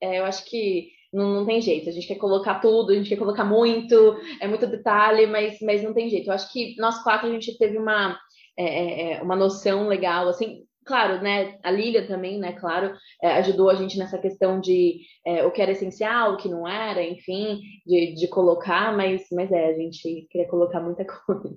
é, 0.00 0.20
eu 0.20 0.24
acho 0.24 0.44
que 0.44 0.88
não, 1.12 1.30
não, 1.30 1.46
tem 1.46 1.60
jeito, 1.60 1.88
a 1.88 1.92
gente 1.92 2.06
quer 2.06 2.16
colocar 2.16 2.60
tudo, 2.60 2.92
a 2.92 2.94
gente 2.94 3.08
quer 3.08 3.16
colocar 3.16 3.44
muito, 3.44 4.16
é 4.40 4.46
muito 4.46 4.66
detalhe, 4.66 5.26
mas, 5.26 5.58
mas 5.60 5.82
não 5.82 5.94
tem 5.94 6.10
jeito. 6.10 6.28
Eu 6.28 6.34
acho 6.34 6.52
que 6.52 6.76
nós 6.78 7.02
quatro 7.02 7.28
a 7.28 7.32
gente 7.32 7.56
teve 7.56 7.78
uma, 7.78 8.18
é, 8.58 8.64
é, 8.64 9.12
é 9.14 9.22
uma 9.22 9.36
noção 9.36 9.88
legal, 9.88 10.28
assim, 10.28 10.64
claro, 10.84 11.22
né, 11.22 11.58
a 11.62 11.70
Lilia 11.70 12.06
também, 12.06 12.38
né, 12.38 12.52
claro, 12.52 12.94
é, 13.22 13.32
ajudou 13.34 13.70
a 13.70 13.74
gente 13.74 13.98
nessa 13.98 14.18
questão 14.18 14.60
de 14.60 15.00
o 15.44 15.50
que 15.50 15.62
era 15.62 15.72
essencial, 15.72 16.34
o 16.34 16.36
que 16.36 16.48
não 16.48 16.68
era, 16.68 17.02
enfim, 17.02 17.60
de, 17.86 18.14
de 18.14 18.28
colocar, 18.28 18.96
mas, 18.96 19.26
mas 19.32 19.50
é, 19.50 19.70
a 19.70 19.74
gente 19.74 20.26
queria 20.30 20.48
colocar 20.48 20.80
muita 20.80 21.04
coisa. 21.26 21.56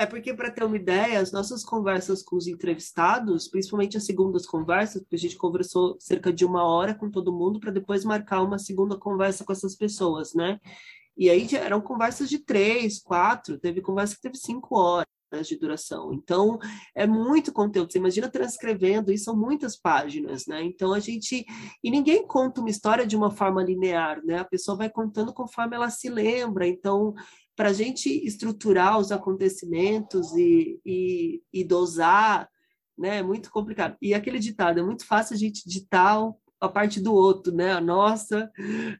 É 0.00 0.06
porque, 0.06 0.32
para 0.32 0.50
ter 0.50 0.64
uma 0.64 0.76
ideia, 0.78 1.20
as 1.20 1.30
nossas 1.30 1.62
conversas 1.62 2.22
com 2.22 2.34
os 2.34 2.46
entrevistados, 2.46 3.46
principalmente 3.48 3.98
as 3.98 4.06
segundas 4.06 4.46
conversas, 4.46 5.02
porque 5.02 5.16
a 5.16 5.18
gente 5.18 5.36
conversou 5.36 5.94
cerca 6.00 6.32
de 6.32 6.42
uma 6.42 6.64
hora 6.64 6.94
com 6.94 7.10
todo 7.10 7.30
mundo 7.30 7.60
para 7.60 7.70
depois 7.70 8.02
marcar 8.02 8.40
uma 8.40 8.58
segunda 8.58 8.96
conversa 8.96 9.44
com 9.44 9.52
essas 9.52 9.76
pessoas, 9.76 10.32
né? 10.32 10.58
E 11.14 11.28
aí 11.28 11.46
eram 11.54 11.82
conversas 11.82 12.30
de 12.30 12.38
três, 12.38 12.98
quatro, 12.98 13.58
teve 13.58 13.82
conversa 13.82 14.14
que 14.14 14.22
teve 14.22 14.38
cinco 14.38 14.74
horas 14.74 15.06
de 15.46 15.58
duração. 15.58 16.14
Então, 16.14 16.58
é 16.94 17.06
muito 17.06 17.52
conteúdo. 17.52 17.92
Você 17.92 17.98
imagina 17.98 18.30
transcrevendo, 18.30 19.12
e 19.12 19.18
são 19.18 19.36
muitas 19.36 19.76
páginas, 19.76 20.46
né? 20.46 20.64
Então, 20.64 20.94
a 20.94 20.98
gente. 20.98 21.44
E 21.84 21.90
ninguém 21.90 22.26
conta 22.26 22.62
uma 22.62 22.70
história 22.70 23.06
de 23.06 23.18
uma 23.18 23.30
forma 23.30 23.62
linear, 23.62 24.24
né? 24.24 24.38
A 24.38 24.46
pessoa 24.46 24.78
vai 24.78 24.88
contando 24.88 25.34
conforme 25.34 25.76
ela 25.76 25.90
se 25.90 26.08
lembra. 26.08 26.66
Então, 26.66 27.14
para 27.60 27.68
a 27.68 27.74
gente 27.74 28.08
estruturar 28.26 28.98
os 28.98 29.12
acontecimentos 29.12 30.34
e, 30.34 30.80
e, 30.82 31.42
e, 31.52 31.62
dosar, 31.62 32.48
né, 32.96 33.18
é 33.18 33.22
muito 33.22 33.50
complicado. 33.50 33.98
E 34.00 34.14
aquele 34.14 34.38
ditado, 34.38 34.80
é 34.80 34.82
muito 34.82 35.04
fácil 35.04 35.34
a 35.34 35.38
gente 35.38 35.68
ditar 35.68 36.26
a 36.58 36.68
parte 36.70 37.02
do 37.02 37.12
outro, 37.12 37.54
né? 37.54 37.72
A 37.72 37.80
nossa, 37.80 38.50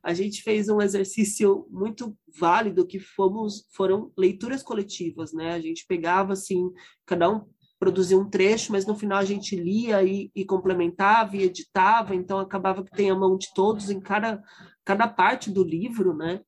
a 0.02 0.12
gente 0.12 0.43
fez 0.43 0.69
um 0.69 0.79
exercício 0.79 1.67
muito 1.71 2.14
válido 2.38 2.87
que 2.87 3.00
fomos, 3.00 3.67
foram 3.73 4.12
leituras 4.14 4.62
coletivas, 4.62 5.33
né? 5.33 5.55
A 5.55 5.61
gente 5.61 5.87
pegava 5.88 6.35
assim, 6.35 6.71
cada 7.07 7.31
um 7.31 7.47
produzia 7.79 8.19
um 8.19 8.29
trecho, 8.29 8.73
mas 8.73 8.85
no 8.85 8.95
final 8.95 9.17
a 9.17 9.25
gente 9.25 9.57
lia 9.57 10.02
e, 10.02 10.31
e 10.35 10.45
complementava 10.45 11.35
e 11.35 11.45
editava, 11.45 12.14
então 12.14 12.38
acabava 12.38 12.85
que 12.85 12.90
tem 12.90 13.11
a 13.11 13.17
mão 13.17 13.38
de 13.38 13.49
todos 13.55 13.88
em 13.88 14.00
cada, 14.00 14.43
cada 14.85 15.09
parte 15.09 15.50
do 15.50 15.64
livro, 15.64 16.14
né? 16.14 16.43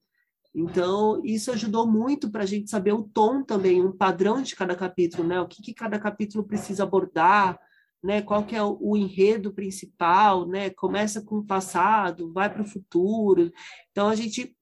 Então, 0.54 1.22
isso 1.24 1.50
ajudou 1.50 1.86
muito 1.86 2.30
para 2.30 2.42
a 2.42 2.46
gente 2.46 2.70
saber 2.70 2.92
o 2.92 3.04
tom 3.04 3.42
também, 3.42 3.82
um 3.82 3.96
padrão 3.96 4.42
de 4.42 4.54
cada 4.54 4.74
capítulo, 4.76 5.26
né? 5.26 5.40
O 5.40 5.48
que, 5.48 5.62
que 5.62 5.72
cada 5.72 5.98
capítulo 5.98 6.44
precisa 6.44 6.82
abordar, 6.82 7.58
né? 8.02 8.20
Qual 8.20 8.44
que 8.44 8.54
é 8.54 8.62
o, 8.62 8.76
o 8.80 8.96
enredo 8.96 9.52
principal, 9.52 10.46
né? 10.46 10.68
Começa 10.68 11.22
com 11.22 11.36
o 11.36 11.46
passado, 11.46 12.32
vai 12.32 12.52
para 12.52 12.62
o 12.62 12.66
futuro. 12.66 13.50
Então 13.90 14.08
a 14.08 14.14
gente 14.14 14.54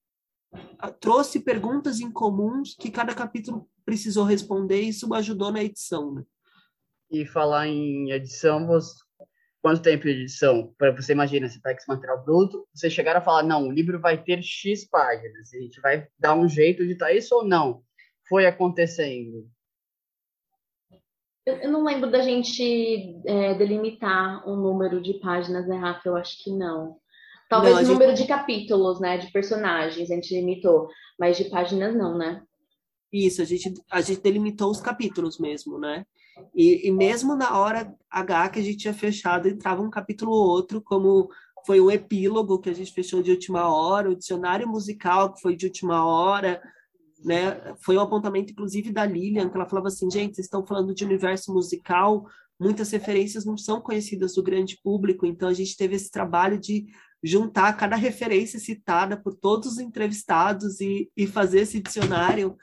trouxe 0.99 1.39
perguntas 1.39 1.99
em 1.99 2.11
comuns 2.11 2.75
que 2.75 2.89
cada 2.89 3.13
capítulo 3.13 3.69
precisou 3.85 4.23
responder 4.23 4.81
e 4.81 4.89
isso 4.89 5.13
ajudou 5.13 5.51
na 5.51 5.63
edição. 5.63 6.13
Né? 6.13 6.23
E 7.11 7.25
falar 7.25 7.67
em 7.67 8.11
edição. 8.11 8.67
Quanto 9.61 9.81
tempo 9.81 10.03
de 10.03 10.11
edição? 10.11 10.73
Para 10.77 10.91
você 10.91 11.11
imagina, 11.11 11.47
você 11.47 11.59
pega 11.59 11.77
esse 11.77 11.87
material 11.87 12.23
bruto, 12.23 12.67
você 12.73 12.89
chegar 12.89 13.15
a 13.15 13.21
falar, 13.21 13.43
não, 13.43 13.67
o 13.67 13.71
livro 13.71 13.99
vai 13.99 14.21
ter 14.21 14.41
X 14.41 14.87
páginas, 14.89 15.53
a 15.53 15.57
gente 15.57 15.79
vai 15.79 16.07
dar 16.17 16.35
um 16.35 16.47
jeito 16.47 16.85
de 16.85 16.93
estar 16.93 17.13
isso 17.13 17.35
ou 17.35 17.45
não? 17.45 17.83
Foi 18.27 18.45
acontecendo. 18.45 19.47
Eu 21.45 21.71
não 21.71 21.83
lembro 21.83 22.09
da 22.09 22.21
gente 22.21 23.19
é, 23.25 23.53
delimitar 23.55 24.47
um 24.47 24.55
número 24.55 25.01
de 25.01 25.15
páginas, 25.15 25.67
né, 25.67 25.75
Rafa? 25.75 26.07
Eu 26.07 26.15
acho 26.15 26.43
que 26.43 26.51
não. 26.51 26.97
Talvez 27.49 27.75
não, 27.75 27.83
o 27.83 27.87
número 27.87 28.11
gente... 28.11 28.21
de 28.21 28.27
capítulos, 28.27 28.99
né? 28.99 29.17
De 29.17 29.31
personagens, 29.31 30.09
a 30.09 30.15
gente 30.15 30.33
limitou, 30.35 30.87
mas 31.19 31.37
de 31.37 31.45
páginas 31.45 31.95
não, 31.95 32.17
né? 32.17 32.43
Isso, 33.11 33.41
a 33.41 33.45
gente, 33.45 33.73
a 33.91 34.01
gente 34.01 34.21
delimitou 34.21 34.69
os 34.71 34.79
capítulos 34.79 35.37
mesmo, 35.39 35.77
né? 35.77 36.05
E, 36.55 36.87
e 36.87 36.91
mesmo 36.91 37.35
na 37.35 37.57
hora 37.57 37.93
H 38.09 38.49
que 38.49 38.59
a 38.59 38.63
gente 38.63 38.77
tinha 38.77 38.93
fechado, 38.93 39.47
entrava 39.47 39.81
um 39.81 39.89
capítulo 39.89 40.31
ou 40.31 40.47
outro, 40.47 40.81
como 40.81 41.29
foi 41.65 41.79
um 41.79 41.91
epílogo 41.91 42.59
que 42.59 42.69
a 42.69 42.73
gente 42.73 42.93
fechou 42.93 43.21
de 43.21 43.31
última 43.31 43.73
hora, 43.73 44.09
o 44.09 44.15
dicionário 44.15 44.67
musical 44.67 45.33
que 45.33 45.41
foi 45.41 45.55
de 45.55 45.65
última 45.65 46.05
hora, 46.05 46.61
né? 47.23 47.75
Foi 47.81 47.97
um 47.97 48.01
apontamento, 48.01 48.51
inclusive, 48.51 48.91
da 48.91 49.05
Lilian, 49.05 49.49
que 49.49 49.55
ela 49.55 49.69
falava 49.69 49.87
assim, 49.87 50.09
gente, 50.09 50.35
vocês 50.35 50.45
estão 50.45 50.65
falando 50.65 50.93
de 50.93 51.05
universo 51.05 51.53
musical, 51.53 52.25
muitas 52.59 52.91
referências 52.91 53.45
não 53.45 53.57
são 53.57 53.79
conhecidas 53.79 54.35
do 54.35 54.43
grande 54.43 54.79
público, 54.83 55.25
então 55.25 55.49
a 55.49 55.53
gente 55.53 55.77
teve 55.77 55.95
esse 55.95 56.09
trabalho 56.09 56.59
de 56.59 56.87
juntar 57.23 57.77
cada 57.77 57.95
referência 57.95 58.59
citada 58.59 59.15
por 59.15 59.35
todos 59.35 59.73
os 59.73 59.79
entrevistados 59.79 60.81
e, 60.81 61.11
e 61.15 61.27
fazer 61.27 61.61
esse 61.61 61.79
dicionário. 61.79 62.57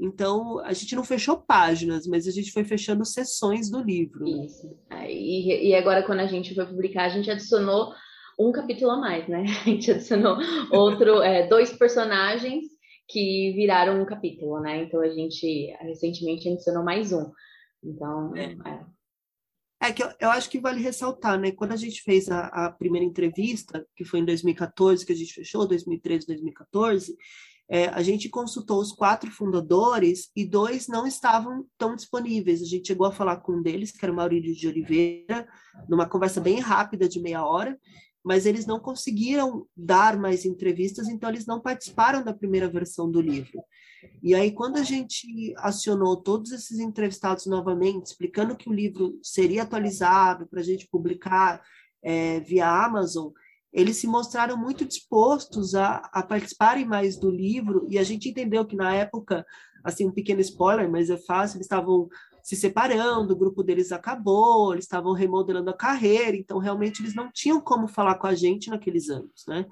Então, 0.00 0.58
a 0.60 0.72
gente 0.72 0.96
não 0.96 1.04
fechou 1.04 1.36
páginas, 1.36 2.06
mas 2.06 2.26
a 2.26 2.30
gente 2.30 2.50
foi 2.50 2.64
fechando 2.64 3.04
sessões 3.04 3.70
do 3.70 3.82
livro. 3.82 4.26
Isso. 4.26 4.74
E, 5.06 5.68
e 5.68 5.74
agora, 5.74 6.02
quando 6.02 6.20
a 6.20 6.26
gente 6.26 6.54
foi 6.54 6.64
publicar, 6.64 7.04
a 7.04 7.08
gente 7.10 7.30
adicionou 7.30 7.92
um 8.38 8.50
capítulo 8.50 8.92
a 8.92 8.96
mais, 8.96 9.28
né? 9.28 9.44
A 9.60 9.64
gente 9.64 9.90
adicionou 9.90 10.38
outro, 10.72 11.20
é, 11.20 11.46
dois 11.46 11.70
personagens 11.76 12.64
que 13.06 13.52
viraram 13.54 14.00
um 14.00 14.06
capítulo, 14.06 14.60
né? 14.60 14.84
Então 14.84 15.00
a 15.00 15.08
gente 15.10 15.66
recentemente 15.80 16.48
adicionou 16.48 16.82
mais 16.82 17.12
um. 17.12 17.30
Então, 17.84 18.34
é. 18.34 18.52
é. 18.52 19.88
é 19.88 19.92
que 19.92 20.02
eu, 20.02 20.08
eu, 20.18 20.30
acho 20.30 20.48
que 20.48 20.60
vale 20.60 20.80
ressaltar, 20.80 21.38
né? 21.38 21.50
Quando 21.50 21.72
a 21.72 21.76
gente 21.76 22.02
fez 22.02 22.30
a, 22.30 22.46
a, 22.46 22.72
primeira 22.72 23.04
entrevista, 23.04 23.84
que 23.94 24.04
foi 24.04 24.20
em 24.20 24.24
2014, 24.24 25.04
que 25.04 25.12
a 25.12 25.16
gente 25.16 25.34
fechou, 25.34 25.66
2013, 25.66 26.26
2014, 26.26 27.14
é, 27.70 27.86
a 27.86 28.02
gente 28.02 28.28
consultou 28.28 28.80
os 28.80 28.90
quatro 28.90 29.30
fundadores 29.30 30.28
e 30.34 30.44
dois 30.44 30.88
não 30.88 31.06
estavam 31.06 31.64
tão 31.78 31.94
disponíveis. 31.94 32.60
A 32.60 32.64
gente 32.64 32.88
chegou 32.88 33.06
a 33.06 33.12
falar 33.12 33.36
com 33.36 33.52
um 33.52 33.62
deles, 33.62 33.92
que 33.92 34.04
era 34.04 34.12
o 34.12 34.16
Maurílio 34.16 34.52
de 34.52 34.66
Oliveira, 34.66 35.46
numa 35.88 36.08
conversa 36.08 36.40
bem 36.40 36.58
rápida 36.58 37.08
de 37.08 37.20
meia 37.20 37.46
hora, 37.46 37.78
mas 38.24 38.44
eles 38.44 38.66
não 38.66 38.80
conseguiram 38.80 39.66
dar 39.76 40.18
mais 40.18 40.44
entrevistas, 40.44 41.08
então 41.08 41.30
eles 41.30 41.46
não 41.46 41.60
participaram 41.60 42.24
da 42.24 42.34
primeira 42.34 42.68
versão 42.68 43.08
do 43.08 43.20
livro. 43.20 43.62
E 44.20 44.34
aí, 44.34 44.50
quando 44.50 44.76
a 44.76 44.82
gente 44.82 45.54
acionou 45.58 46.16
todos 46.16 46.50
esses 46.50 46.80
entrevistados 46.80 47.46
novamente, 47.46 48.06
explicando 48.06 48.56
que 48.56 48.68
o 48.68 48.72
livro 48.72 49.16
seria 49.22 49.62
atualizado 49.62 50.46
para 50.48 50.58
a 50.58 50.64
gente 50.64 50.88
publicar 50.90 51.62
é, 52.02 52.40
via 52.40 52.68
Amazon, 52.68 53.30
eles 53.72 53.96
se 53.96 54.06
mostraram 54.06 54.56
muito 54.56 54.84
dispostos 54.84 55.74
a, 55.74 55.96
a 56.12 56.22
participarem 56.22 56.84
mais 56.84 57.16
do 57.16 57.30
livro, 57.30 57.86
e 57.88 57.98
a 57.98 58.02
gente 58.02 58.28
entendeu 58.28 58.64
que 58.64 58.76
na 58.76 58.94
época, 58.94 59.46
assim, 59.84 60.06
um 60.06 60.12
pequeno 60.12 60.40
spoiler, 60.40 60.90
mas 60.90 61.10
é 61.10 61.16
fácil, 61.16 61.56
eles 61.56 61.66
estavam 61.66 62.08
se 62.42 62.56
separando, 62.56 63.32
o 63.32 63.36
grupo 63.36 63.62
deles 63.62 63.92
acabou, 63.92 64.72
eles 64.72 64.84
estavam 64.84 65.12
remodelando 65.12 65.70
a 65.70 65.76
carreira, 65.76 66.36
então 66.36 66.58
realmente 66.58 67.02
eles 67.02 67.14
não 67.14 67.30
tinham 67.30 67.60
como 67.60 67.86
falar 67.86 68.16
com 68.16 68.26
a 68.26 68.34
gente 68.34 68.70
naqueles 68.70 69.08
anos, 69.08 69.44
né? 69.46 69.66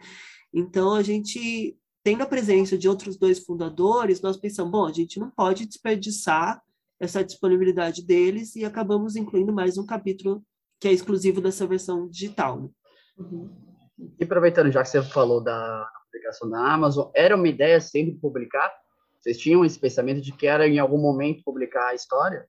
Então 0.53 0.95
a 0.95 1.03
gente, 1.03 1.77
tendo 2.03 2.23
a 2.23 2.27
presença 2.27 2.77
de 2.77 2.89
outros 2.89 3.17
dois 3.17 3.39
fundadores, 3.41 4.21
nós 4.21 4.37
pensamos, 4.37 4.71
bom, 4.71 4.87
a 4.87 4.93
gente 4.93 5.19
não 5.19 5.31
pode 5.31 5.67
desperdiçar 5.67 6.63
essa 7.01 7.25
disponibilidade 7.25 8.05
deles 8.05 8.57
e 8.57 8.65
acabamos 8.65 9.17
incluindo 9.17 9.53
mais 9.53 9.79
um 9.79 9.87
capítulo 9.87 10.43
que 10.81 10.89
é 10.89 10.93
exclusivo 10.93 11.41
dessa 11.41 11.67
versão 11.67 12.09
digital. 12.09 12.61
Né? 12.61 12.69
Uhum. 13.19 13.51
E 14.19 14.25
aproveitando, 14.25 14.71
já 14.71 14.83
que 14.83 14.89
você 14.89 15.03
falou 15.03 15.41
da 15.43 15.89
publicação 16.05 16.49
da 16.49 16.73
Amazon, 16.73 17.11
era 17.15 17.35
uma 17.35 17.49
ideia 17.49 17.81
sempre 17.81 18.15
publicar? 18.15 18.73
Vocês 19.21 19.39
tinham 19.39 19.65
esse 19.65 19.79
pensamento 19.79 20.21
de 20.21 20.33
que 20.33 20.47
era 20.47 20.67
em 20.67 20.79
algum 20.79 20.99
momento 20.99 21.43
publicar 21.43 21.89
a 21.89 21.95
história? 21.95 22.49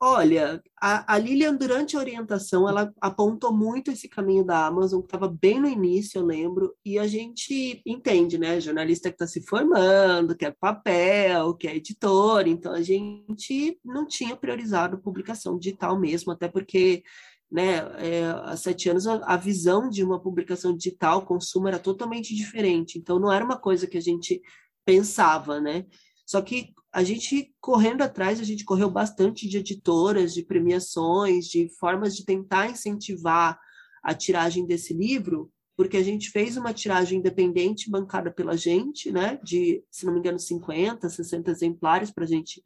Olha, 0.00 0.62
a, 0.80 1.14
a 1.14 1.18
Lilian, 1.18 1.56
durante 1.56 1.96
a 1.96 1.98
orientação, 1.98 2.68
ela 2.68 2.92
apontou 3.00 3.52
muito 3.52 3.90
esse 3.90 4.08
caminho 4.08 4.44
da 4.44 4.64
Amazon, 4.64 5.00
que 5.00 5.08
estava 5.08 5.26
bem 5.26 5.58
no 5.60 5.66
início, 5.66 6.20
eu 6.20 6.24
lembro, 6.24 6.72
e 6.84 7.00
a 7.00 7.06
gente 7.08 7.82
entende, 7.84 8.38
né? 8.38 8.60
Jornalista 8.60 9.08
que 9.08 9.16
está 9.16 9.26
se 9.26 9.42
formando, 9.42 10.36
quer 10.36 10.54
papel, 10.60 11.52
quer 11.54 11.74
editor, 11.74 12.46
então 12.46 12.72
a 12.72 12.80
gente 12.80 13.80
não 13.84 14.06
tinha 14.06 14.36
priorizado 14.36 15.02
publicação 15.02 15.58
digital 15.58 15.98
mesmo, 15.98 16.30
até 16.30 16.46
porque 16.46 17.02
né, 17.50 17.76
é, 17.96 18.24
há 18.44 18.56
sete 18.56 18.90
anos 18.90 19.06
a, 19.06 19.14
a, 19.24 19.36
visão 19.36 19.88
de 19.88 20.04
uma 20.04 20.20
publicação 20.20 20.76
digital, 20.76 21.24
consumo 21.24 21.68
era 21.68 21.78
totalmente 21.78 22.34
diferente, 22.34 22.98
então 22.98 23.18
não 23.18 23.32
era 23.32 23.44
uma 23.44 23.58
coisa 23.58 23.86
que 23.86 23.96
a 23.96 24.02
gente 24.02 24.40
pensava, 24.84 25.60
né? 25.60 25.86
Só 26.26 26.42
que 26.42 26.74
a 26.92 27.02
gente 27.02 27.54
correndo 27.60 28.02
atrás, 28.02 28.38
a 28.38 28.44
gente 28.44 28.64
correu 28.64 28.90
bastante 28.90 29.48
de 29.48 29.58
editoras, 29.58 30.34
de 30.34 30.42
premiações, 30.42 31.46
de 31.46 31.70
formas 31.78 32.14
de 32.14 32.24
tentar 32.24 32.70
incentivar 32.70 33.58
a 34.02 34.14
tiragem 34.14 34.66
desse 34.66 34.92
livro, 34.92 35.50
porque 35.76 35.96
a 35.96 36.02
gente 36.02 36.30
fez 36.30 36.56
uma 36.56 36.74
tiragem 36.74 37.18
independente 37.18 37.90
bancada 37.90 38.30
pela 38.30 38.56
gente, 38.56 39.10
né, 39.10 39.38
de, 39.42 39.82
se 39.90 40.04
não 40.04 40.12
me 40.12 40.18
engano, 40.18 40.38
50, 40.38 41.08
60 41.08 41.50
exemplares 41.50 42.10
para 42.10 42.24
a 42.24 42.26
gente 42.26 42.62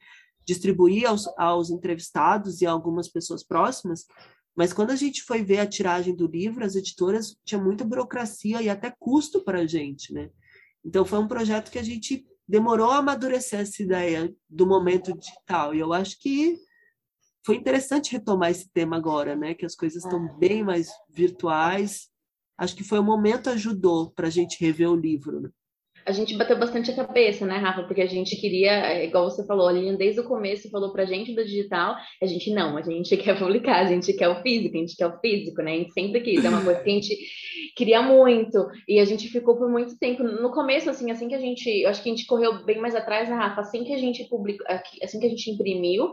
distribuir 0.46 1.06
aos, 1.06 1.28
aos 1.38 1.70
entrevistados 1.70 2.62
e 2.62 2.66
algumas 2.66 3.08
pessoas 3.08 3.44
próximas, 3.44 4.06
mas 4.54 4.72
quando 4.72 4.90
a 4.90 4.96
gente 4.96 5.22
foi 5.22 5.42
ver 5.42 5.60
a 5.60 5.66
tiragem 5.66 6.14
do 6.14 6.26
livro, 6.26 6.64
as 6.64 6.76
editoras 6.76 7.36
tinham 7.44 7.64
muita 7.64 7.84
burocracia 7.84 8.60
e 8.60 8.68
até 8.68 8.94
custo 8.98 9.42
para 9.42 9.60
a 9.60 9.66
gente, 9.66 10.12
né? 10.12 10.30
Então 10.84 11.04
foi 11.04 11.18
um 11.18 11.28
projeto 11.28 11.70
que 11.70 11.78
a 11.78 11.82
gente 11.82 12.26
demorou 12.46 12.90
a 12.90 12.98
amadurecer 12.98 13.60
essa 13.60 13.82
ideia 13.82 14.34
do 14.48 14.66
momento 14.66 15.16
digital. 15.16 15.74
E 15.74 15.78
eu 15.78 15.92
acho 15.92 16.18
que 16.18 16.58
foi 17.44 17.56
interessante 17.56 18.12
retomar 18.12 18.50
esse 18.50 18.68
tema 18.70 18.96
agora, 18.96 19.34
né? 19.34 19.54
Que 19.54 19.64
as 19.64 19.74
coisas 19.74 20.04
estão 20.04 20.26
é. 20.26 20.38
bem 20.38 20.62
mais 20.62 20.88
virtuais. 21.08 22.08
Acho 22.58 22.76
que 22.76 22.84
foi 22.84 22.98
o 22.98 23.04
momento 23.04 23.48
ajudou 23.48 24.10
para 24.10 24.26
a 24.26 24.30
gente 24.30 24.62
rever 24.62 24.90
o 24.90 24.96
livro. 24.96 25.40
Né? 25.40 25.50
A 26.06 26.12
gente 26.12 26.36
bateu 26.36 26.58
bastante 26.58 26.90
a 26.90 26.94
cabeça, 26.94 27.46
né, 27.46 27.56
Rafa? 27.56 27.84
Porque 27.84 28.00
a 28.00 28.06
gente 28.06 28.36
queria, 28.36 28.72
é, 28.72 29.04
igual 29.04 29.30
você 29.30 29.44
falou, 29.46 29.68
a 29.68 29.72
desde 29.72 30.20
o 30.20 30.24
começo 30.24 30.70
falou 30.70 30.92
pra 30.92 31.04
gente 31.04 31.34
do 31.34 31.44
digital, 31.44 31.96
a 32.20 32.26
gente 32.26 32.50
não, 32.52 32.76
a 32.76 32.82
gente 32.82 33.16
quer 33.16 33.38
publicar, 33.38 33.80
a 33.80 33.86
gente 33.86 34.12
quer 34.12 34.28
o 34.28 34.42
físico, 34.42 34.76
a 34.76 34.80
gente 34.80 34.96
quer 34.96 35.06
o 35.06 35.18
físico, 35.20 35.62
né? 35.62 35.72
A 35.72 35.76
gente 35.78 35.92
sempre 35.92 36.20
quis, 36.20 36.44
é 36.44 36.48
uma 36.48 36.64
coisa 36.64 36.80
que 36.80 36.90
a 36.90 36.94
gente 36.94 37.16
queria 37.76 38.02
muito, 38.02 38.66
e 38.88 38.98
a 38.98 39.04
gente 39.04 39.28
ficou 39.28 39.56
por 39.56 39.70
muito 39.70 39.98
tempo. 39.98 40.22
No 40.22 40.50
começo, 40.50 40.90
assim, 40.90 41.10
assim 41.10 41.28
que 41.28 41.34
a 41.34 41.40
gente, 41.40 41.68
eu 41.68 41.88
acho 41.88 42.02
que 42.02 42.08
a 42.08 42.14
gente 42.14 42.26
correu 42.26 42.64
bem 42.64 42.78
mais 42.78 42.94
atrás, 42.94 43.28
né, 43.28 43.34
Rafa? 43.34 43.60
Assim 43.60 43.84
que 43.84 43.92
a 43.92 43.98
gente 43.98 44.24
publicou, 44.28 44.66
assim 45.02 45.20
que 45.20 45.26
a 45.26 45.30
gente 45.30 45.50
imprimiu, 45.50 46.12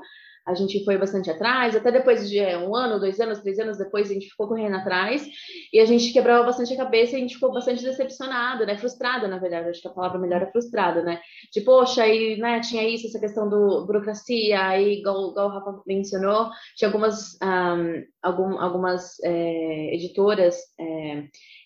a 0.50 0.56
gente 0.56 0.84
foi 0.84 0.98
bastante 0.98 1.30
atrás, 1.30 1.76
até 1.76 1.92
depois 1.92 2.28
de 2.28 2.40
é, 2.40 2.58
um 2.58 2.76
ano, 2.76 3.00
dois 3.00 3.20
anos, 3.20 3.40
três 3.40 3.60
anos 3.60 3.78
depois, 3.78 4.10
a 4.10 4.14
gente 4.14 4.30
ficou 4.30 4.48
correndo 4.48 4.76
atrás 4.76 5.28
e 5.72 5.80
a 5.80 5.86
gente 5.86 6.12
quebrava 6.12 6.44
bastante 6.44 6.74
a 6.74 6.78
cabeça 6.78 7.14
e 7.14 7.18
a 7.18 7.20
gente 7.20 7.36
ficou 7.36 7.54
bastante 7.54 7.84
decepcionado, 7.84 8.66
né? 8.66 8.76
Frustrado, 8.78 9.28
na 9.28 9.38
verdade, 9.38 9.70
acho 9.70 9.82
que 9.82 9.88
a 9.88 9.92
palavra 9.92 10.20
melhor 10.20 10.42
é 10.42 10.52
frustrado, 10.52 11.04
né? 11.04 11.22
De, 11.54 11.62
poxa, 11.62 12.02
aí, 12.04 12.38
né, 12.38 12.60
tinha 12.62 12.88
isso, 12.88 13.08
essa 13.08 13.20
questão 13.20 13.48
do 13.48 13.86
burocracia, 13.86 14.60
aí, 14.60 15.00
igual, 15.00 15.32
igual 15.32 15.48
o 15.48 15.52
Rafa 15.52 15.82
mencionou, 15.86 16.50
tinha 16.76 16.90
algumas, 16.90 17.38
um, 17.44 18.04
algum, 18.24 18.60
algumas 18.60 19.20
é, 19.24 19.94
editoras 19.94 20.58
é, 20.80 21.26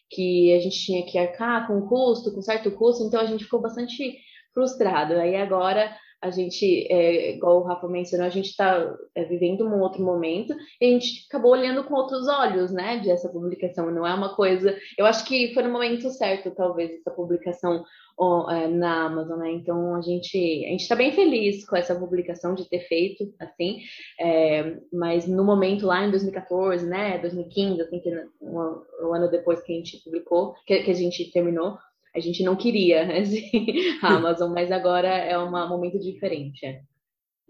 que 0.10 0.54
a 0.54 0.60
gente 0.60 0.78
tinha 0.86 1.06
que 1.06 1.18
arcar 1.18 1.68
com 1.68 1.88
custo, 1.88 2.34
com 2.34 2.42
certo 2.42 2.70
custo, 2.72 3.06
então 3.06 3.22
a 3.22 3.26
gente 3.26 3.46
ficou 3.46 3.62
bastante 3.62 4.18
frustrado. 4.54 5.14
Aí 5.14 5.36
agora 5.36 5.96
a 6.24 6.32
gente, 6.32 6.88
é, 6.90 7.36
igual 7.36 7.60
o 7.60 7.64
Rafa 7.64 7.86
mencionou, 7.86 8.26
a 8.26 8.30
gente 8.30 8.50
está 8.50 8.96
é, 9.14 9.26
vivendo 9.26 9.68
um 9.68 9.82
outro 9.82 10.02
momento 10.02 10.56
e 10.80 10.86
a 10.86 10.90
gente 10.90 11.26
acabou 11.28 11.52
olhando 11.52 11.84
com 11.84 11.94
outros 11.94 12.30
olhos, 12.30 12.72
né, 12.72 13.00
de 13.00 13.12
essa 13.12 13.28
publicação. 13.28 13.92
Não 13.92 14.08
é 14.08 14.14
uma 14.14 14.34
coisa. 14.34 14.74
Eu 14.98 15.06
acho 15.06 15.26
que 15.26 15.54
foi 15.54 15.64
no 15.64 15.70
momento 15.70 16.10
certo, 16.12 16.50
talvez, 16.52 16.92
essa 16.94 17.12
publicação 17.12 17.84
ó, 18.18 18.50
é, 18.50 18.70
na 18.70 19.08
Amazon, 19.08 19.40
né? 19.40 19.52
Então 19.52 19.96
a 19.96 20.02
gente 20.02 20.38
a 20.66 20.70
gente 20.70 20.84
está 20.84 20.96
bem 20.96 21.12
feliz 21.12 21.68
com 21.68 21.76
essa 21.76 21.94
publicação 21.94 22.56
de 22.56 22.70
ter 22.70 22.88
feito 22.88 23.34
assim, 23.38 23.82
é, 24.18 24.78
mas 24.94 25.28
no 25.28 25.44
momento 25.44 25.86
lá 25.86 26.06
em 26.06 26.12
2014, 26.12 26.86
né, 26.86 27.18
2015, 27.18 27.82
assim, 27.82 28.00
que 28.00 28.10
um, 28.42 28.82
um 29.02 29.14
ano 29.14 29.30
depois 29.30 29.62
que 29.62 29.74
a 29.74 29.76
gente 29.76 30.02
publicou, 30.06 30.54
que, 30.66 30.84
que 30.84 30.92
a 30.92 30.96
gente 30.96 31.30
terminou 31.32 31.78
a 32.16 32.20
gente 32.20 32.44
não 32.44 32.56
queria 32.56 33.22
assim, 33.22 34.00
a 34.02 34.16
Amazon, 34.16 34.52
mas 34.54 34.72
agora 34.72 35.08
é 35.08 35.38
um 35.38 35.50
momento 35.50 36.00
diferente. 36.00 36.66
É. 36.66 36.84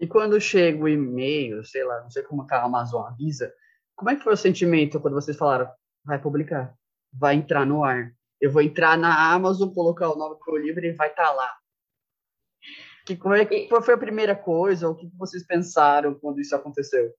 E 0.00 0.06
quando 0.06 0.40
chega 0.40 0.82
o 0.82 0.88
e-mail, 0.88 1.64
sei 1.64 1.84
lá, 1.84 2.00
não 2.02 2.10
sei 2.10 2.22
como 2.22 2.46
a 2.48 2.62
Amazon 2.62 3.06
avisa, 3.06 3.52
como 3.94 4.10
é 4.10 4.16
que 4.16 4.24
foi 4.24 4.32
o 4.32 4.36
sentimento 4.36 5.00
quando 5.00 5.14
vocês 5.14 5.36
falaram, 5.36 5.70
vai 6.04 6.20
publicar, 6.20 6.74
vai 7.12 7.34
entrar 7.36 7.64
no 7.64 7.84
ar? 7.84 8.12
Eu 8.40 8.50
vou 8.50 8.60
entrar 8.60 8.98
na 8.98 9.32
Amazon, 9.32 9.72
colocar 9.72 10.10
o 10.10 10.16
nome 10.16 10.36
do 10.44 10.56
livro 10.56 10.84
e 10.84 10.92
vai 10.92 11.08
estar 11.08 11.26
tá 11.26 11.32
lá. 11.32 11.50
Que, 13.06 13.16
como 13.16 13.34
é 13.34 13.44
que 13.44 13.68
foi 13.68 13.94
a 13.94 13.98
primeira 13.98 14.34
coisa? 14.34 14.88
O 14.88 14.94
que 14.94 15.08
vocês 15.16 15.46
pensaram 15.46 16.14
quando 16.14 16.40
isso 16.40 16.56
aconteceu? 16.56 17.12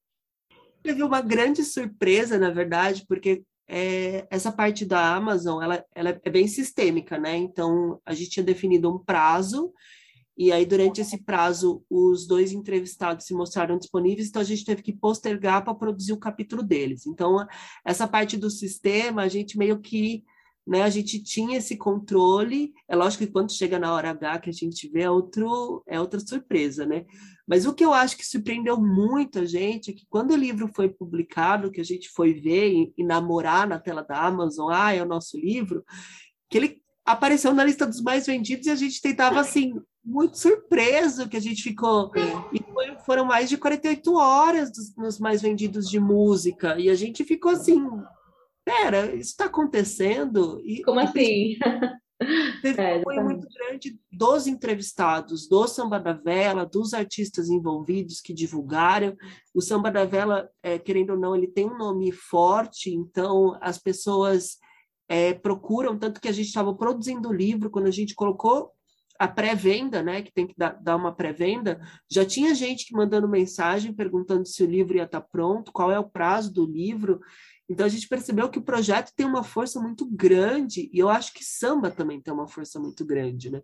Teve 0.82 1.02
uma 1.02 1.22
grande 1.22 1.64
surpresa, 1.64 2.38
na 2.38 2.50
verdade, 2.50 3.06
porque 3.08 3.44
é, 3.68 4.28
essa 4.30 4.52
parte 4.52 4.86
da 4.86 5.16
Amazon, 5.16 5.62
ela, 5.62 5.84
ela 5.94 6.20
é 6.24 6.30
bem 6.30 6.48
sistêmica, 6.48 7.18
né? 7.18 7.36
Então, 7.36 8.00
a 8.06 8.14
gente 8.14 8.30
tinha 8.30 8.44
definido 8.44 8.94
um 8.94 9.00
prazo, 9.00 9.74
e 10.38 10.52
aí, 10.52 10.66
durante 10.66 11.00
esse 11.00 11.24
prazo, 11.24 11.82
os 11.90 12.28
dois 12.28 12.52
entrevistados 12.52 13.26
se 13.26 13.34
mostraram 13.34 13.78
disponíveis, 13.78 14.28
então 14.28 14.42
a 14.42 14.46
gente 14.46 14.66
teve 14.66 14.82
que 14.82 14.92
postergar 14.92 15.64
para 15.64 15.74
produzir 15.74 16.12
o 16.12 16.20
capítulo 16.20 16.62
deles. 16.62 17.08
Então, 17.08 17.38
essa 17.86 18.06
parte 18.06 18.36
do 18.36 18.50
sistema, 18.50 19.22
a 19.22 19.28
gente 19.30 19.58
meio 19.58 19.80
que 19.80 20.24
né? 20.66 20.82
A 20.82 20.90
gente 20.90 21.22
tinha 21.22 21.58
esse 21.58 21.78
controle. 21.78 22.74
É 22.88 22.96
lógico 22.96 23.26
que 23.26 23.32
quando 23.32 23.52
chega 23.52 23.78
na 23.78 23.94
hora 23.94 24.10
H 24.12 24.40
que 24.40 24.50
a 24.50 24.54
gente 24.54 24.90
vê 24.90 25.02
é, 25.02 25.10
outro, 25.10 25.84
é 25.88 26.00
outra 26.00 26.20
surpresa, 26.20 26.86
né? 26.86 27.06
Mas 27.48 27.66
o 27.66 27.74
que 27.74 27.86
eu 27.86 27.94
acho 27.94 28.18
que 28.18 28.26
surpreendeu 28.26 28.80
muito 28.80 29.40
a 29.40 29.46
gente 29.46 29.92
é 29.92 29.94
que 29.94 30.06
quando 30.10 30.32
o 30.32 30.38
livro 30.38 30.70
foi 30.74 30.90
publicado, 30.90 31.72
que 31.72 31.82
a 31.82 31.86
gente 31.86 32.10
foi 32.10 32.34
ver 32.34 32.72
e, 32.72 32.94
e 32.98 33.04
namorar 33.04 33.68
na 33.68 33.80
tela 33.80 34.02
da 34.02 34.20
Amazon, 34.20 34.72
ah, 34.72 34.94
é 34.94 35.04
o 35.04 35.08
nosso 35.08 35.38
livro, 35.38 35.86
que 36.50 36.58
ele 36.58 36.82
apareceu 37.06 37.54
na 37.54 37.64
lista 37.64 37.86
dos 37.86 38.02
mais 38.02 38.26
vendidos 38.26 38.66
e 38.66 38.72
a 38.72 38.76
gente 38.76 39.00
tentava 39.00 39.40
assim 39.40 39.80
muito 40.04 40.38
surpreso 40.38 41.30
que 41.30 41.38
a 41.38 41.42
gente 41.42 41.62
ficou 41.64 42.12
e 42.52 42.64
foi, 42.74 42.96
foram 43.06 43.26
mais 43.26 43.50
de 43.50 43.58
48 43.58 44.14
horas 44.16 44.72
dos, 44.72 44.96
nos 44.96 45.20
mais 45.20 45.42
vendidos 45.42 45.90
de 45.90 46.00
música 46.00 46.80
e 46.80 46.90
a 46.90 46.96
gente 46.96 47.24
ficou 47.24 47.52
assim 47.52 47.84
pera, 48.66 49.16
isso 49.16 49.32
está 49.32 49.46
acontecendo? 49.46 50.60
E, 50.66 50.82
Como 50.84 51.00
assim? 51.00 51.56
Teve 52.62 52.82
é, 52.82 52.96
um 52.96 53.00
apoio 53.02 53.24
muito 53.24 53.48
grande 53.48 54.00
dos 54.12 54.48
entrevistados, 54.48 55.48
do 55.48 55.68
Samba 55.68 56.00
da 56.00 56.14
Vela, 56.14 56.66
dos 56.66 56.94
artistas 56.94 57.50
envolvidos 57.50 58.20
que 58.20 58.34
divulgaram. 58.34 59.16
O 59.54 59.62
Samba 59.62 59.92
da 59.92 60.04
Vela, 60.04 60.50
é, 60.64 60.80
querendo 60.80 61.12
ou 61.12 61.20
não, 61.20 61.36
ele 61.36 61.48
tem 61.48 61.66
um 61.66 61.78
nome 61.78 62.12
forte, 62.12 62.90
então 62.90 63.58
as 63.62 63.78
pessoas 63.78 64.58
é, 65.08 65.34
procuram, 65.34 65.98
tanto 65.98 66.20
que 66.20 66.28
a 66.28 66.32
gente 66.32 66.48
estava 66.48 66.74
produzindo 66.74 67.30
o 67.30 67.34
livro, 67.34 67.70
quando 67.70 67.88
a 67.88 67.92
gente 67.92 68.16
colocou 68.16 68.72
a 69.18 69.28
pré-venda, 69.28 70.04
né, 70.04 70.22
que 70.22 70.34
tem 70.34 70.46
que 70.46 70.54
dar, 70.58 70.74
dar 70.82 70.96
uma 70.96 71.14
pré-venda, 71.14 71.80
já 72.12 72.26
tinha 72.26 72.54
gente 72.54 72.86
que 72.86 72.94
mandando 72.94 73.30
mensagem 73.30 73.94
perguntando 73.94 74.46
se 74.46 74.62
o 74.64 74.70
livro 74.70 74.98
ia 74.98 75.04
estar 75.04 75.22
tá 75.22 75.28
pronto, 75.32 75.72
qual 75.72 75.90
é 75.90 75.98
o 75.98 76.10
prazo 76.10 76.54
do 76.54 76.66
livro, 76.66 77.22
então 77.70 77.86
a 77.86 77.90
gente 77.90 78.08
percebeu 78.08 78.50
que 78.50 78.60
o 78.60 78.64
projeto 78.64 79.12
tem 79.16 79.26
uma 79.26 79.44
força 79.44 79.80
muito 79.80 80.06
grande, 80.06 80.90
e 80.94 81.00
eu 81.00 81.10
acho 81.10 81.34
que 81.34 81.44
samba 81.44 81.90
também 81.90 82.22
tem 82.22 82.34
uma 82.34 82.48
força 82.48 82.80
muito 82.80 83.06
grande, 83.06 83.50
né? 83.50 83.62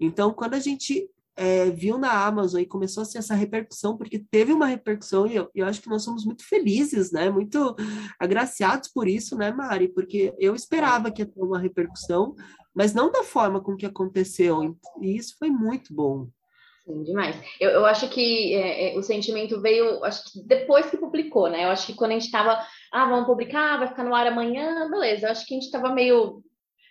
Então, 0.00 0.32
quando 0.32 0.54
a 0.54 0.60
gente 0.60 1.08
é, 1.36 1.70
viu 1.70 1.98
na 1.98 2.12
Amazon 2.26 2.60
e 2.60 2.66
começou 2.66 3.02
a 3.02 3.06
ser 3.06 3.18
essa 3.18 3.34
repercussão, 3.34 3.96
porque 3.96 4.18
teve 4.18 4.52
uma 4.52 4.66
repercussão, 4.66 5.26
e 5.26 5.36
eu, 5.36 5.50
eu 5.54 5.66
acho 5.66 5.80
que 5.80 5.88
nós 5.88 6.02
somos 6.02 6.24
muito 6.24 6.44
felizes, 6.44 7.10
né? 7.10 7.30
Muito 7.30 7.74
agraciados 8.18 8.88
por 8.88 9.08
isso, 9.08 9.36
né, 9.36 9.52
Mari? 9.52 9.88
Porque 9.88 10.34
eu 10.38 10.54
esperava 10.54 11.10
que 11.10 11.22
ia 11.22 11.26
ter 11.26 11.40
uma 11.40 11.58
repercussão, 11.58 12.34
mas 12.74 12.94
não 12.94 13.10
da 13.10 13.22
forma 13.22 13.60
com 13.60 13.76
que 13.76 13.86
aconteceu, 13.86 14.76
e 15.00 15.16
isso 15.16 15.36
foi 15.38 15.50
muito 15.50 15.94
bom. 15.94 16.28
Sim, 16.84 17.04
demais. 17.04 17.36
Eu, 17.60 17.70
eu 17.70 17.86
acho 17.86 18.08
que 18.08 18.54
é, 18.54 18.94
é, 18.94 18.98
o 18.98 19.02
sentimento 19.02 19.60
veio, 19.60 20.02
acho 20.04 20.32
que 20.32 20.42
depois 20.46 20.90
que 20.90 20.96
publicou, 20.96 21.48
né? 21.48 21.64
Eu 21.64 21.68
acho 21.68 21.86
que 21.86 21.94
quando 21.94 22.10
a 22.10 22.14
gente 22.14 22.24
estava, 22.24 22.58
ah, 22.92 23.04
vamos 23.06 23.26
publicar, 23.26 23.78
vai 23.78 23.88
ficar 23.88 24.04
no 24.04 24.14
ar 24.14 24.26
amanhã, 24.26 24.90
beleza. 24.90 25.26
Eu 25.26 25.30
acho 25.30 25.46
que 25.46 25.54
a 25.54 25.56
gente 25.56 25.66
estava 25.66 25.92
meio 25.92 26.42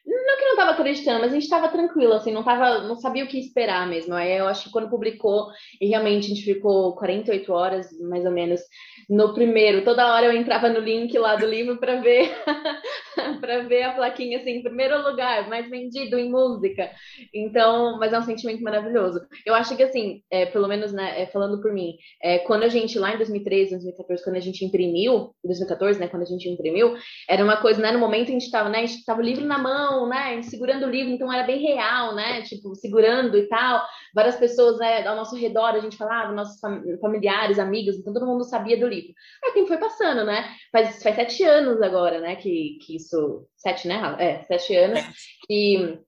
não 0.05 0.37
não 0.51 0.63
estava 0.63 0.71
acreditando, 0.71 1.19
mas 1.19 1.31
a 1.31 1.33
gente 1.33 1.43
estava 1.43 1.69
tranquilo, 1.69 2.13
assim, 2.13 2.31
não 2.31 2.43
tava, 2.43 2.81
não 2.81 2.95
sabia 2.95 3.23
o 3.23 3.27
que 3.27 3.39
esperar 3.39 3.87
mesmo. 3.87 4.13
Aí 4.13 4.37
eu 4.37 4.47
acho 4.47 4.65
que 4.65 4.71
quando 4.71 4.89
publicou, 4.89 5.47
e 5.79 5.87
realmente 5.87 6.25
a 6.25 6.29
gente 6.29 6.43
ficou 6.43 6.95
48 6.95 7.53
horas, 7.53 7.87
mais 7.99 8.25
ou 8.25 8.31
menos, 8.31 8.61
no 9.09 9.33
primeiro, 9.33 9.83
toda 9.83 10.13
hora 10.13 10.25
eu 10.25 10.33
entrava 10.33 10.69
no 10.69 10.79
link 10.79 11.17
lá 11.17 11.35
do 11.35 11.45
livro 11.45 11.77
para 11.77 11.95
ver 12.01 12.29
para 13.41 13.63
ver 13.63 13.83
a 13.83 13.93
plaquinha 13.93 14.39
assim, 14.39 14.61
primeiro 14.61 15.01
lugar, 15.03 15.49
mais 15.49 15.69
vendido 15.69 16.17
em 16.17 16.29
música. 16.29 16.89
Então, 17.33 17.97
mas 17.99 18.13
é 18.13 18.19
um 18.19 18.23
sentimento 18.23 18.61
maravilhoso. 18.61 19.21
Eu 19.45 19.53
acho 19.53 19.75
que 19.75 19.83
assim, 19.83 20.21
é, 20.29 20.45
pelo 20.45 20.67
menos 20.67 20.91
né, 20.91 21.21
é, 21.21 21.25
falando 21.27 21.61
por 21.61 21.73
mim, 21.73 21.95
é, 22.21 22.39
quando 22.39 22.63
a 22.63 22.67
gente 22.67 22.97
lá 22.97 23.13
em 23.13 23.17
2013, 23.17 23.71
2014, 23.71 24.23
quando 24.23 24.35
a 24.35 24.41
gente 24.41 24.63
imprimiu, 24.65 25.33
2014, 25.43 25.99
né, 25.99 26.07
quando 26.07 26.23
a 26.23 26.25
gente 26.25 26.47
imprimiu, 26.49 26.95
era 27.27 27.43
uma 27.43 27.57
coisa, 27.57 27.81
né, 27.81 27.91
no 27.91 27.99
momento 27.99 28.29
a 28.29 28.33
gente 28.33 28.45
estava, 28.45 28.69
né, 28.69 28.79
a 28.79 28.85
gente 28.85 29.03
tava 29.05 29.19
o 29.19 29.25
livro 29.25 29.45
na 29.45 29.57
mão, 29.57 30.07
né, 30.07 30.40
segurando 30.43 30.85
o 30.85 30.89
livro, 30.89 31.11
então 31.11 31.31
era 31.31 31.45
bem 31.45 31.59
real, 31.61 32.15
né, 32.15 32.41
tipo, 32.41 32.75
segurando 32.75 33.37
e 33.37 33.47
tal. 33.47 33.81
Várias 34.13 34.35
pessoas, 34.35 34.77
né, 34.79 35.05
ao 35.05 35.15
nosso 35.15 35.35
redor, 35.35 35.75
a 35.75 35.79
gente 35.79 35.97
falava, 35.97 36.33
nossos 36.33 36.59
familiares, 36.99 37.59
amigos, 37.59 37.97
então 37.97 38.13
todo 38.13 38.25
mundo 38.25 38.43
sabia 38.43 38.77
do 38.77 38.87
livro. 38.87 39.13
Aí 39.43 39.51
o 39.51 39.53
tempo 39.53 39.67
foi 39.67 39.77
passando, 39.77 40.23
né? 40.23 40.49
Faz, 40.71 41.01
faz 41.01 41.15
sete 41.15 41.43
anos 41.43 41.81
agora, 41.81 42.19
né, 42.19 42.35
que, 42.35 42.77
que 42.81 42.95
isso. 42.95 43.47
Sete, 43.57 43.87
né? 43.87 44.15
É, 44.19 44.43
sete 44.43 44.75
anos 44.75 45.01
que, 45.47 45.99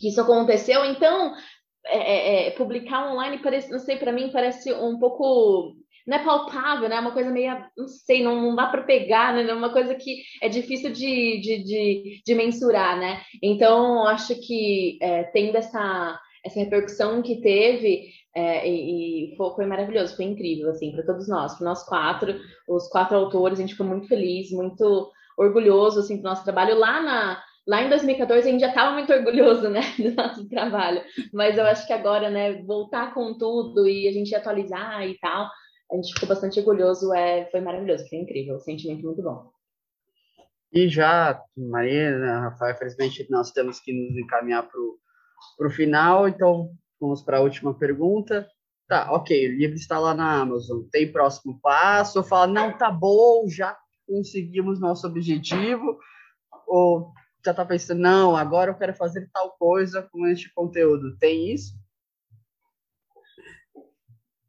que 0.00 0.08
isso 0.08 0.20
aconteceu. 0.20 0.84
Então, 0.84 1.34
é, 1.86 1.98
é, 1.98 2.46
é, 2.46 2.50
publicar 2.52 3.12
online 3.12 3.42
parece, 3.42 3.70
não 3.70 3.78
sei, 3.78 3.96
para 3.96 4.12
mim 4.12 4.30
parece 4.32 4.72
um 4.72 4.98
pouco 4.98 5.74
não 6.06 6.16
é 6.16 6.24
palpável, 6.24 6.88
né? 6.88 6.96
É 6.96 7.00
uma 7.00 7.12
coisa 7.12 7.30
meio, 7.30 7.52
não 7.76 7.88
sei, 7.88 8.22
não, 8.22 8.40
não 8.40 8.56
dá 8.56 8.66
para 8.66 8.82
pegar, 8.82 9.34
né? 9.34 9.48
É 9.48 9.54
uma 9.54 9.72
coisa 9.72 9.94
que 9.94 10.22
é 10.40 10.48
difícil 10.48 10.92
de, 10.92 11.40
de, 11.40 11.64
de, 11.64 12.22
de 12.24 12.34
mensurar, 12.34 12.98
né? 12.98 13.20
Então, 13.42 14.06
acho 14.06 14.34
que 14.40 14.98
é, 15.00 15.24
tendo 15.24 15.56
essa, 15.56 16.18
essa 16.44 16.58
repercussão 16.58 17.22
que 17.22 17.40
teve, 17.40 18.08
é, 18.34 18.68
e, 18.68 19.32
e 19.32 19.36
foi, 19.36 19.54
foi, 19.54 19.66
maravilhoso, 19.66 20.16
foi 20.16 20.24
incrível, 20.24 20.70
assim, 20.70 20.92
para 20.92 21.04
todos 21.04 21.28
nós, 21.28 21.54
para 21.56 21.64
nós 21.66 21.84
quatro, 21.84 22.34
os 22.68 22.88
quatro 22.88 23.16
autores, 23.16 23.58
a 23.58 23.62
gente 23.62 23.74
ficou 23.74 23.86
muito 23.86 24.08
feliz, 24.08 24.50
muito 24.50 25.10
orgulhoso, 25.38 26.00
assim, 26.00 26.16
do 26.16 26.22
nosso 26.22 26.44
trabalho. 26.44 26.78
Lá 26.78 27.00
na, 27.00 27.42
lá 27.66 27.82
em 27.82 27.88
2014 27.88 28.48
a 28.48 28.50
gente 28.50 28.60
já 28.60 28.68
estava 28.68 28.92
muito 28.92 29.12
orgulhoso, 29.12 29.68
né, 29.68 29.80
do 29.98 30.14
nosso 30.14 30.48
trabalho, 30.48 31.02
mas 31.32 31.56
eu 31.56 31.64
acho 31.64 31.86
que 31.86 31.92
agora, 31.92 32.30
né, 32.30 32.62
voltar 32.62 33.14
com 33.14 33.36
tudo 33.36 33.88
e 33.88 34.08
a 34.08 34.12
gente 34.12 34.34
atualizar 34.34 35.06
e 35.06 35.18
tal, 35.18 35.48
a 35.92 35.96
gente 35.96 36.14
ficou 36.14 36.28
bastante 36.28 36.58
orgulhoso, 36.58 37.12
é, 37.12 37.44
foi 37.50 37.60
maravilhoso, 37.60 38.08
foi 38.08 38.18
incrível, 38.18 38.56
um 38.56 38.60
sentimento 38.60 39.04
muito 39.04 39.22
bom. 39.22 39.52
E 40.72 40.88
já, 40.88 41.38
Marina, 41.54 42.40
Rafael, 42.40 42.74
infelizmente 42.74 43.26
nós 43.30 43.50
temos 43.50 43.78
que 43.78 43.92
nos 43.92 44.16
encaminhar 44.16 44.66
para 44.66 45.68
o 45.68 45.70
final, 45.70 46.26
então 46.26 46.70
vamos 46.98 47.22
para 47.22 47.36
a 47.36 47.40
última 47.42 47.78
pergunta. 47.78 48.48
Tá, 48.88 49.12
ok, 49.12 49.48
o 49.48 49.56
livro 49.58 49.76
está 49.76 49.98
lá 49.98 50.14
na 50.14 50.40
Amazon. 50.40 50.82
Tem 50.90 51.12
próximo 51.12 51.60
passo? 51.60 52.24
Fala, 52.24 52.46
não, 52.46 52.76
tá 52.76 52.90
bom, 52.90 53.46
já 53.48 53.76
conseguimos 54.06 54.80
nosso 54.80 55.06
objetivo? 55.06 55.98
Ou 56.66 57.12
já 57.44 57.50
está 57.50 57.66
pensando, 57.66 58.00
não, 58.00 58.34
agora 58.34 58.70
eu 58.70 58.78
quero 58.78 58.94
fazer 58.94 59.28
tal 59.30 59.50
coisa 59.58 60.08
com 60.10 60.26
este 60.26 60.52
conteúdo? 60.54 61.18
Tem 61.18 61.52
isso? 61.52 61.74